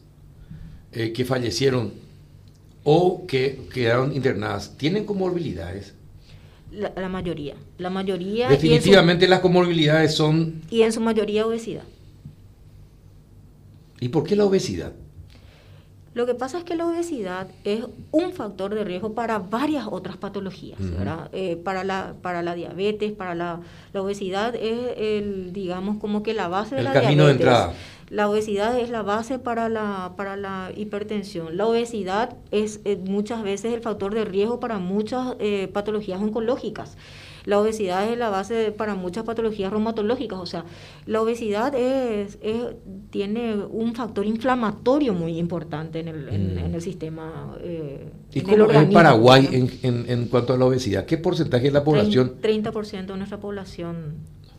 eh, 0.91 1.13
que 1.13 1.25
fallecieron 1.25 1.93
o 2.83 3.25
que 3.27 3.67
quedaron 3.73 4.15
internadas, 4.15 4.77
¿tienen 4.77 5.05
comorbilidades? 5.05 5.93
La, 6.71 7.09
mayoría. 7.09 7.55
La 7.77 7.89
mayoría. 7.89 8.49
Definitivamente 8.49 9.27
las 9.27 9.39
comorbilidades 9.39 10.15
son... 10.15 10.61
Y 10.69 10.81
en 10.81 10.91
su 10.91 11.01
mayoría 11.01 11.45
obesidad. 11.45 11.83
¿Y 13.99 14.09
por 14.09 14.23
qué 14.23 14.35
la 14.35 14.45
obesidad? 14.45 14.93
Lo 16.17 16.25
que 16.25 16.33
pasa 16.33 16.57
es 16.57 16.63
que 16.63 16.75
la 16.75 16.87
obesidad 16.87 17.45
es 17.63 17.85
un 18.09 18.33
factor 18.33 18.73
de 18.73 18.83
riesgo 18.83 19.13
para 19.13 19.37
varias 19.37 19.85
otras 19.87 20.17
patologías, 20.17 20.79
eh, 21.31 21.61
para, 21.63 21.83
la, 21.83 22.15
para 22.23 22.41
la 22.41 22.55
diabetes, 22.55 23.11
para 23.11 23.35
la, 23.35 23.59
obesidad 23.93 24.55
es 24.55 24.97
el, 24.97 25.53
digamos, 25.53 25.97
como 25.97 26.23
que 26.23 26.33
la 26.33 26.47
base 26.47 26.73
de 26.73 26.81
la 26.81 26.91
camino 26.91 27.25
diabetes. 27.25 27.45
De 27.45 27.51
entrada. 27.51 27.73
La 28.09 28.29
obesidad 28.29 28.79
es 28.79 28.89
la 28.89 29.01
base 29.01 29.37
para 29.37 29.67
la, 29.67 30.13
para 30.15 30.37
la 30.37 30.71
hipertensión. 30.75 31.57
La 31.57 31.67
obesidad 31.67 32.37
es 32.51 32.79
eh, 32.85 32.95
muchas 32.95 33.43
veces 33.43 33.73
el 33.73 33.81
factor 33.81 34.13
de 34.13 34.23
riesgo 34.23 34.59
para 34.61 34.79
muchas 34.79 35.35
eh, 35.39 35.67
patologías 35.73 36.21
oncológicas. 36.21 36.97
La 37.43 37.59
obesidad 37.59 38.09
es 38.11 38.17
la 38.17 38.29
base 38.29 38.73
para 38.73 38.95
muchas 38.95 39.23
patologías 39.23 39.71
reumatológicas, 39.71 40.37
o 40.37 40.45
sea, 40.45 40.65
la 41.05 41.21
obesidad 41.21 41.73
es, 41.75 42.37
tiene 43.09 43.55
un 43.55 43.95
factor 43.95 44.25
inflamatorio 44.25 45.13
muy 45.13 45.37
importante 45.37 46.01
en 46.01 46.09
el, 46.09 46.27
en, 46.27 46.55
mm. 46.55 46.75
el 46.75 46.81
sistema. 46.81 47.55
Eh, 47.61 48.11
¿Y 48.33 48.41
cómo 48.41 48.69
es 48.69 48.89
Paraguay 48.89 49.47
en, 49.81 50.05
en, 50.09 50.25
cuanto 50.27 50.55
a 50.55 50.57
la 50.57 50.65
obesidad? 50.65 51.05
¿Qué 51.05 51.17
porcentaje 51.17 51.67
de 51.67 51.71
la 51.71 51.85
población? 51.85 52.33
30% 52.41 53.05
de 53.05 53.15
nuestra 53.15 53.39
población 53.39 54.15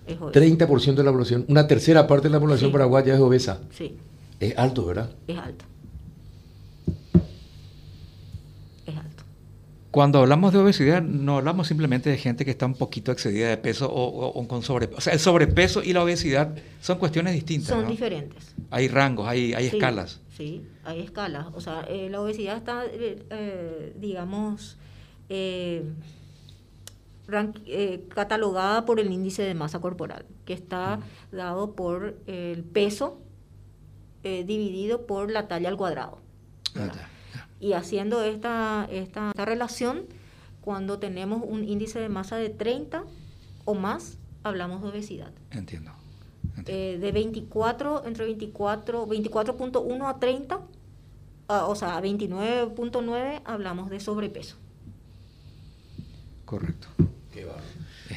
es 0.09 0.21
obesa. 0.21 0.41
30% 0.41 0.95
de 0.95 1.05
la 1.05 1.13
población, 1.13 1.45
una 1.49 1.67
tercera 1.67 2.07
parte 2.07 2.29
de 2.29 2.33
la 2.33 2.41
población 2.41 2.73
paraguaya 2.73 3.15
es 3.15 3.21
obesa. 3.21 3.61
Sí. 3.71 3.97
Es 4.41 4.57
alto, 4.57 4.87
¿verdad? 4.87 5.11
Es 5.27 5.37
alto. 5.37 5.65
Cuando 9.91 10.19
hablamos 10.19 10.53
de 10.53 10.59
obesidad, 10.59 11.03
no 11.03 11.39
hablamos 11.39 11.67
simplemente 11.67 12.11
de 12.11 12.19
gente 12.19 12.45
que 12.45 12.51
está 12.51 12.67
un 12.67 12.75
poquito 12.75 13.11
excedida 13.11 13.49
de 13.49 13.57
peso 13.57 13.91
o, 13.91 14.47
con 14.47 14.63
sobrepeso. 14.63 14.99
O 14.99 15.01
sea, 15.01 15.15
el 15.15 15.19
sobrepeso 15.19 15.83
y 15.83 15.95
la 15.95 16.03
obesidad 16.03 16.55
son 16.81 16.99
cuestiones 16.99 17.33
distintas. 17.33 17.69
Son 17.69 17.89
diferentes. 17.89 18.55
Hay 18.71 18.89
rangos, 18.89 19.27
hay, 19.27 19.55
hay 19.55 19.67
escalas. 19.67 20.21
Sí, 20.37 20.63
hay 20.85 21.01
escalas. 21.01 21.47
O 21.55 21.61
sea, 21.61 21.87
eh, 21.89 22.09
la 22.11 22.21
obesidad 22.21 22.59
está, 22.59 22.85
eh, 22.85 23.25
eh, 23.31 23.93
digamos, 23.99 24.77
catalogada 28.15 28.85
por 28.85 29.01
el 29.01 29.13
índice 29.13 29.43
de 29.43 29.55
masa 29.55 29.81
corporal, 29.81 30.25
que 30.45 30.55
está 30.55 31.01
dado 31.31 31.75
por 31.75 32.17
el 32.27 32.65
peso 32.65 33.21
dividido 34.23 35.07
por 35.07 35.31
la 35.31 35.49
talla 35.49 35.69
al 35.69 35.77
cuadrado. 35.77 36.19
Y 37.61 37.73
haciendo 37.73 38.23
esta, 38.23 38.87
esta, 38.91 39.33
relación, 39.33 40.07
cuando 40.61 40.99
tenemos 40.99 41.43
un 41.45 41.65
índice 41.65 41.99
de 41.99 42.09
masa 42.09 42.37
de 42.37 42.51
30 42.51 43.05
o 43.65 43.75
más, 43.75 44.19
hablamos 44.45 44.83
de 44.83 44.89
obesidad. 44.89 45.33
Entiendo. 45.51 45.91
Eh, 46.67 46.99
de 47.01 47.13
24, 47.13 48.05
entre 48.07 48.27
24, 48.27 49.07
24.1 49.07 50.09
a 50.09 50.19
30, 50.19 50.61
o 51.49 51.75
sea, 51.75 51.97
a 51.97 52.03
29.9 52.03 53.43
hablamos 53.45 53.91
de 53.91 54.01
sobrepeso. 54.01 54.57
Correcto. 56.45 56.89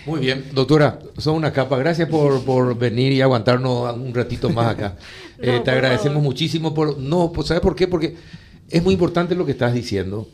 Muy 0.06 0.20
bien, 0.20 0.46
doctora, 0.54 1.00
son 1.18 1.36
una 1.36 1.52
capa. 1.52 1.78
Gracias 1.78 2.08
por, 2.10 2.44
por 2.44 2.78
venir 2.78 3.12
y 3.12 3.22
aguantarnos 3.22 3.96
un 3.96 4.14
ratito 4.14 4.50
más 4.50 4.68
acá. 4.68 4.98
Eh, 5.44 5.60
te 5.66 5.72
agradecemos 5.72 6.22
muchísimo 6.22 6.72
por... 6.72 7.00
No, 7.00 7.32
pues, 7.32 7.48
¿sabes 7.48 7.62
por 7.62 7.76
qué? 7.76 7.88
Porque 7.88 8.16
es 8.70 8.84
muy 8.84 8.94
importante 8.94 9.34
lo 9.34 9.44
que 9.44 9.54
estás 9.54 9.74
diciendo. 9.74 10.30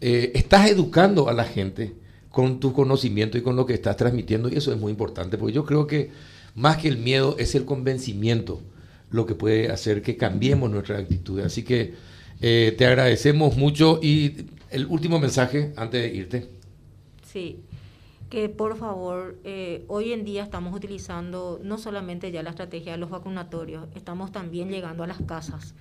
Eh, 0.00 0.32
estás 0.34 0.70
educando 0.70 1.28
a 1.28 1.34
la 1.34 1.44
gente 1.44 1.92
con 2.30 2.58
tu 2.58 2.72
conocimiento 2.72 3.36
y 3.36 3.42
con 3.42 3.56
lo 3.56 3.66
que 3.66 3.74
estás 3.74 3.98
transmitiendo 3.98 4.48
y 4.48 4.56
eso 4.56 4.72
es 4.72 4.78
muy 4.78 4.90
importante 4.90 5.36
porque 5.36 5.52
yo 5.52 5.66
creo 5.66 5.86
que 5.86 6.10
más 6.54 6.78
que 6.78 6.88
el 6.88 6.96
miedo 6.96 7.36
es 7.38 7.54
el 7.54 7.64
convencimiento 7.64 8.62
lo 9.10 9.26
que 9.26 9.34
puede 9.34 9.70
hacer 9.70 10.02
que 10.02 10.16
cambiemos 10.16 10.70
nuestra 10.70 10.98
actitud. 10.98 11.40
Así 11.40 11.62
que 11.62 11.94
eh, 12.40 12.74
te 12.78 12.86
agradecemos 12.86 13.56
mucho 13.56 14.00
y 14.02 14.46
el 14.70 14.86
último 14.86 15.18
mensaje 15.18 15.72
antes 15.76 16.02
de 16.02 16.14
irte. 16.14 16.48
Sí. 17.30 17.58
Que 18.30 18.48
por 18.48 18.76
favor, 18.76 19.38
eh, 19.44 19.84
hoy 19.88 20.12
en 20.12 20.24
día 20.24 20.42
estamos 20.42 20.74
utilizando 20.74 21.60
no 21.62 21.78
solamente 21.78 22.30
ya 22.30 22.42
la 22.42 22.50
estrategia 22.50 22.92
de 22.92 22.98
los 22.98 23.10
vacunatorios, 23.10 23.88
estamos 23.94 24.32
también 24.32 24.68
llegando 24.68 25.02
a 25.02 25.06
las 25.06 25.22
casas, 25.22 25.74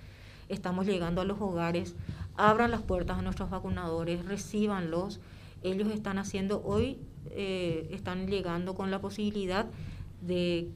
estamos 0.47 0.85
llegando 0.85 1.19
a 1.21 1.25
los 1.25 1.41
hogares, 1.41 1.95
abran 2.37 2.71
las 2.71 2.81
puertas 2.81 3.17
a 3.17 3.21
nuestros 3.21 3.49
vacunadores, 3.49 4.25
recíbanlos. 4.25 5.19
Ellos 5.63 5.91
están 5.91 6.19
haciendo 6.19 6.61
hoy, 6.63 6.99
eh, 7.31 7.89
están 7.91 8.27
llegando 8.27 8.75
con 8.75 8.91
la 8.91 9.01
posibilidad 9.01 9.65
de 10.21 10.69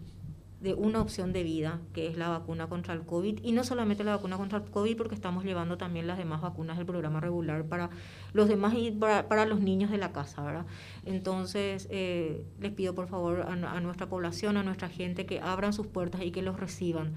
de 0.62 0.76
una 0.76 1.02
opción 1.02 1.34
de 1.34 1.44
vida, 1.44 1.82
que 1.92 2.08
es 2.08 2.18
la 2.18 2.30
vacuna 2.30 2.68
contra 2.68 2.94
el 2.94 3.02
COVID, 3.02 3.40
y 3.44 3.52
no 3.52 3.64
solamente 3.64 4.04
la 4.04 4.16
vacuna 4.16 4.38
contra 4.38 4.60
el 4.60 4.66
COVID, 4.66 4.96
porque 4.96 5.16
estamos 5.16 5.44
llevando 5.44 5.78
también 5.78 6.06
las 6.06 6.20
demás 6.20 6.42
vacunas 6.42 6.78
del 6.78 6.86
programa 6.86 7.20
regular 7.20 7.66
para 7.66 7.90
los 8.34 8.48
demás 8.48 8.76
y 8.76 8.92
para, 8.92 9.46
los 9.46 9.60
niños 9.60 9.90
de 9.90 9.98
la 9.98 10.12
casa, 10.12 10.44
¿verdad? 10.44 10.66
Entonces, 11.04 11.88
eh, 11.90 12.46
les 12.60 12.72
pido 12.72 12.94
por 12.94 13.08
favor 13.08 13.42
a, 13.42 13.54
a, 13.54 13.80
nuestra 13.82 14.08
población, 14.08 14.56
a 14.56 14.64
nuestra 14.64 14.88
gente, 14.88 15.26
que 15.26 15.40
abran 15.40 15.74
sus 15.74 15.88
puertas 15.88 16.22
y 16.22 16.32
que 16.32 16.44
los 16.44 16.60
reciban, 16.60 17.14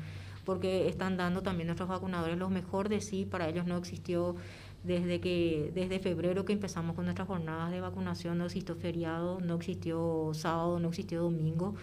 porque 0.46 0.88
están 0.88 1.18
dando 1.18 1.42
también 1.42 1.66
nuestros 1.66 1.88
vacunadores 1.88 2.38
lo 2.38 2.48
mejor 2.48 2.88
de 2.88 3.02
sí, 3.02 3.26
para 3.26 3.48
ellos 3.48 3.66
no 3.66 3.76
existió 3.76 4.36
desde 4.84 5.18
que 5.20 5.72
desde 5.74 5.98
febrero 5.98 6.44
que 6.44 6.52
empezamos 6.52 6.94
con 6.94 7.06
nuestras 7.06 7.26
jornadas 7.26 7.70
de 7.70 7.80
vacunación 7.80 8.38
no 8.38 8.44
existió 8.44 8.76
feriado, 8.76 9.40
no 9.40 9.56
existió 9.56 10.30
sábado, 10.34 10.78
no 10.78 10.88
existió 10.88 11.22
domingo. 11.22 11.74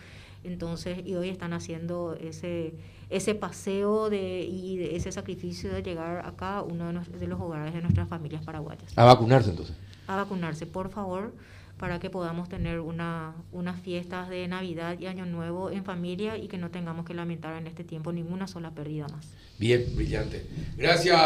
Entonces, 0.44 1.00
y 1.06 1.16
hoy 1.16 1.30
están 1.30 1.54
haciendo 1.54 2.16
ese, 2.20 2.74
ese 3.10 3.36
paseo 3.36 4.10
de, 4.10 4.42
y 4.42 4.84
ese 4.96 5.12
sacrificio 5.12 5.72
de 5.72 5.84
llegar 5.84 6.26
acá 6.26 6.64
uno 6.64 6.92
de, 6.92 7.20
de, 7.20 7.28
los 7.28 7.40
hogares 7.40 7.74
de 7.74 7.82
nuestras 7.82 8.10
familias 8.10 8.44
paraguayas. 8.44 8.92
A 8.96 9.06
vacunarse 9.06 9.52
entonces. 9.52 9.76
A 10.08 10.16
vacunarse, 10.16 10.66
por 10.66 10.90
favor, 10.90 11.34
para 11.82 12.00
que 12.00 12.12
podamos 12.12 12.48
tener 12.48 12.80
una, 12.80 13.34
unas 13.52 13.82
fiestas 13.82 14.30
de 14.30 14.48
Navidad 14.48 15.00
y 15.00 15.08
Año 15.08 15.26
Nuevo 15.26 15.72
en 15.72 15.84
familia 15.84 16.38
y 16.38 16.48
que 16.48 16.60
no 16.60 16.70
tengamos 16.70 17.06
que 17.06 17.16
lamentar 17.16 17.58
en 17.58 17.66
este 17.66 17.84
tiempo 17.84 18.14
ninguna 18.14 18.48
sola 18.48 18.70
pérdida 18.70 19.08
más. 19.08 19.26
Bien, 19.58 19.84
brillante. 19.96 20.46
Gracias, 20.78 21.20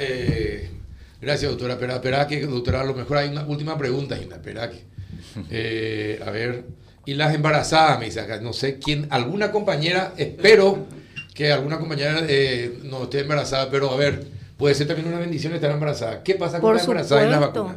eh, 0.00 0.70
gracias 1.20 1.50
doctora 1.50 1.78
Peraque. 1.78 2.44
Doctora, 2.44 2.80
a 2.80 2.84
lo 2.84 2.94
mejor 2.94 3.18
hay 3.18 3.28
una 3.28 3.46
última 3.46 3.78
pregunta, 3.78 4.16
Gina 4.16 4.42
Peraque. 4.42 4.84
Eh, 5.48 6.20
a 6.24 6.30
ver, 6.30 6.64
y 7.04 7.14
las 7.14 7.34
embarazadas, 7.34 7.98
me 7.98 8.06
dice 8.06 8.20
acá, 8.20 8.40
no 8.40 8.52
sé 8.52 8.78
quién, 8.78 9.06
alguna 9.10 9.52
compañera, 9.52 10.12
espero 10.16 10.86
que 11.34 11.52
alguna 11.52 11.78
compañera 11.78 12.20
eh, 12.28 12.80
no 12.84 13.04
esté 13.04 13.20
embarazada, 13.20 13.70
pero 13.70 13.90
a 13.90 13.96
ver, 13.96 14.26
puede 14.56 14.74
ser 14.74 14.86
también 14.86 15.08
una 15.08 15.18
bendición 15.18 15.54
estar 15.54 15.70
embarazada. 15.70 16.22
¿Qué 16.22 16.34
pasa 16.34 16.60
con 16.60 16.68
Por 16.68 16.76
la 16.76 16.82
embarazada 16.82 17.26
y 17.26 17.30
la 17.30 17.38
vacuna? 17.38 17.76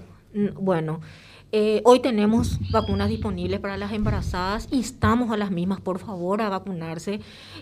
Bueno, 0.55 0.99
eh, 1.55 1.81
hoy 1.85 1.99
tenemos 1.99 2.59
vacunas 2.71 3.09
disponibles 3.09 3.59
para 3.59 3.77
las 3.77 3.93
embarazadas. 3.93 4.67
Instamos 4.71 5.31
a 5.31 5.37
las 5.37 5.51
mismas, 5.51 5.79
por 5.79 5.99
favor, 5.99 6.41
a 6.41 6.49
vacunarse. 6.49 7.19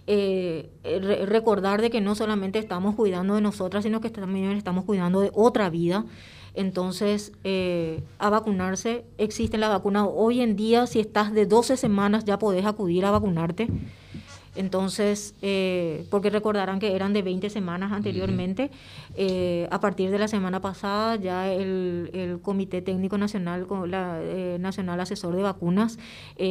Eh, 0.08 0.70
re 0.84 1.26
recordar 1.26 1.82
de 1.82 1.90
que 1.90 2.00
no 2.00 2.16
solamente 2.16 2.58
estamos 2.58 2.96
cuidando 2.96 3.36
de 3.36 3.42
nosotras, 3.42 3.84
sino 3.84 4.00
que 4.00 4.10
también 4.10 4.52
estamos 4.54 4.86
cuidando 4.86 5.20
de 5.20 5.30
otra 5.34 5.70
vida. 5.70 6.06
Entonces, 6.54 7.32
eh, 7.44 8.04
a 8.20 8.30
vacunarse, 8.30 9.06
existe 9.18 9.58
la 9.58 9.70
vacuna. 9.70 10.06
Hoy 10.06 10.42
en 10.42 10.56
día, 10.56 10.86
si 10.88 11.00
estás 11.00 11.34
de 11.34 11.46
12 11.46 11.78
semanas, 11.78 12.26
ya 12.26 12.40
podés 12.40 12.66
acudir 12.66 13.06
a 13.06 13.12
vacunarte. 13.12 13.68
Entonces, 14.56 15.34
eh, 15.42 16.06
porque 16.10 16.30
recordarán 16.30 16.80
que 16.80 16.94
eran 16.94 17.14
de 17.14 17.22
20 17.22 17.50
semanas 17.50 17.94
anteriormente, 17.94 18.70
eh, 19.16 19.68
a 19.72 19.80
partir 19.80 20.12
de 20.12 20.20
la 20.20 20.28
semana 20.28 20.60
pasada 20.60 21.16
ya 21.16 21.52
el, 21.52 22.10
el 22.14 22.42
Comité 22.42 22.82
Técnico 22.82 23.18
Nacional, 23.18 23.66
la, 23.88 24.20
eh, 24.22 24.58
Nacional 24.60 25.00
Asesor 25.00 25.36
de 25.36 25.44
Vacunas, 25.44 26.00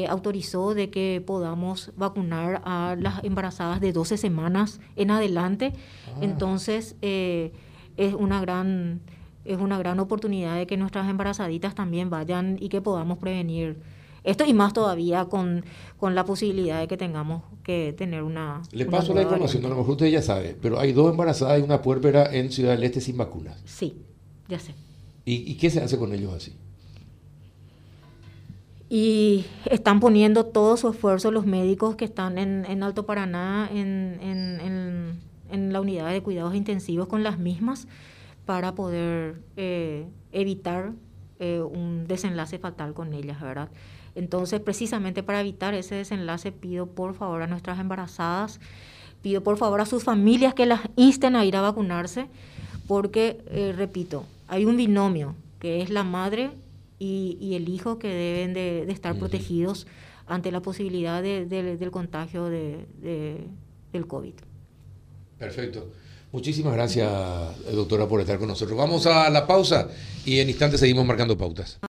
autorizó 0.08 0.72
de 0.74 0.88
que 0.88 1.22
podamos 1.24 1.92
vacunar 1.96 2.62
a 2.64 2.96
las 2.98 3.22
embarazadas 3.22 3.80
de 3.80 3.92
12 3.92 4.16
semanas 4.16 4.80
en 4.96 5.10
adelante. 5.10 5.74
Ah. 6.06 6.18
Entonces, 6.22 6.96
es 7.02 8.14
una 8.14 8.40
gran 8.40 9.00
es 9.44 9.58
una 9.58 9.78
gran 9.78 10.00
oportunidad 10.00 10.56
de 10.56 10.66
que 10.66 10.76
nuestras 10.76 11.08
embarazaditas 11.08 11.74
también 11.74 12.10
vayan 12.10 12.56
y 12.60 12.68
que 12.68 12.80
podamos 12.80 13.18
prevenir 13.18 13.78
esto 14.22 14.44
y 14.44 14.52
más 14.52 14.74
todavía 14.74 15.24
con, 15.24 15.64
con 15.96 16.14
la 16.14 16.24
posibilidad 16.24 16.78
de 16.78 16.88
que 16.88 16.98
tengamos 16.98 17.42
que 17.62 17.94
tener 17.96 18.22
una... 18.22 18.60
Le 18.70 18.84
paso 18.84 19.12
una 19.12 19.22
la 19.22 19.26
información, 19.28 19.64
a 19.64 19.68
lo 19.68 19.76
mejor 19.76 19.92
usted 19.92 20.08
ya 20.08 20.20
sabe, 20.20 20.56
pero 20.60 20.78
hay 20.78 20.92
dos 20.92 21.10
embarazadas 21.10 21.58
y 21.58 21.62
una 21.62 21.80
puérpera 21.80 22.26
en 22.34 22.50
Ciudad 22.52 22.72
del 22.72 22.84
Este 22.84 23.00
sin 23.00 23.16
vacunas. 23.16 23.58
Sí, 23.64 23.96
ya 24.48 24.58
sé. 24.58 24.74
¿Y, 25.24 25.50
y 25.50 25.54
qué 25.56 25.70
se 25.70 25.80
hace 25.80 25.96
con 25.96 26.12
ellos 26.12 26.34
así? 26.34 26.52
Y 28.90 29.46
están 29.70 30.00
poniendo 30.00 30.44
todo 30.46 30.76
su 30.76 30.88
esfuerzo 30.88 31.30
los 31.30 31.46
médicos 31.46 31.96
que 31.96 32.04
están 32.04 32.36
en, 32.36 32.66
en 32.68 32.82
Alto 32.82 33.06
Paraná, 33.06 33.70
en, 33.72 34.18
en, 34.20 35.20
en 35.50 35.72
la 35.72 35.80
unidad 35.80 36.10
de 36.10 36.22
cuidados 36.22 36.54
intensivos 36.54 37.06
con 37.08 37.22
las 37.22 37.38
mismas, 37.38 37.86
para 38.50 38.74
poder 38.74 39.40
eh, 39.56 40.08
evitar 40.32 40.90
eh, 41.38 41.60
un 41.60 42.08
desenlace 42.08 42.58
fatal 42.58 42.94
con 42.94 43.14
ellas, 43.14 43.40
¿verdad? 43.40 43.68
Entonces, 44.16 44.58
precisamente 44.58 45.22
para 45.22 45.40
evitar 45.40 45.72
ese 45.74 45.94
desenlace, 45.94 46.50
pido 46.50 46.86
por 46.86 47.14
favor 47.14 47.42
a 47.42 47.46
nuestras 47.46 47.78
embarazadas, 47.78 48.58
pido 49.22 49.40
por 49.44 49.56
favor 49.56 49.80
a 49.80 49.86
sus 49.86 50.02
familias 50.02 50.52
que 50.52 50.66
las 50.66 50.80
insten 50.96 51.36
a 51.36 51.44
ir 51.44 51.54
a 51.54 51.60
vacunarse, 51.60 52.26
porque, 52.88 53.38
eh, 53.46 53.72
repito, 53.76 54.24
hay 54.48 54.64
un 54.64 54.76
binomio, 54.76 55.36
que 55.60 55.80
es 55.80 55.88
la 55.88 56.02
madre 56.02 56.50
y, 56.98 57.38
y 57.40 57.54
el 57.54 57.68
hijo 57.68 58.00
que 58.00 58.08
deben 58.08 58.52
de, 58.52 58.84
de 58.84 58.92
estar 58.92 59.12
uh 59.12 59.14
-huh. 59.14 59.20
protegidos 59.20 59.86
ante 60.26 60.50
la 60.50 60.60
posibilidad 60.60 61.22
de, 61.22 61.46
de, 61.46 61.76
del 61.76 61.90
contagio 61.92 62.46
de, 62.46 62.84
del 63.92 64.06
COVID. 64.08 64.34
Perfecto. 65.38 65.86
Muchísimas 66.32 66.74
gracias, 66.74 67.10
doctora, 67.72 68.06
por 68.06 68.20
estar 68.20 68.38
con 68.38 68.48
nosotros. 68.48 68.78
Vamos 68.78 69.06
a 69.06 69.28
la 69.30 69.46
pausa 69.46 69.88
y 70.24 70.38
en 70.38 70.48
instantes 70.48 70.78
seguimos 70.78 71.04
marcando 71.04 71.36
pautas. 71.36 71.78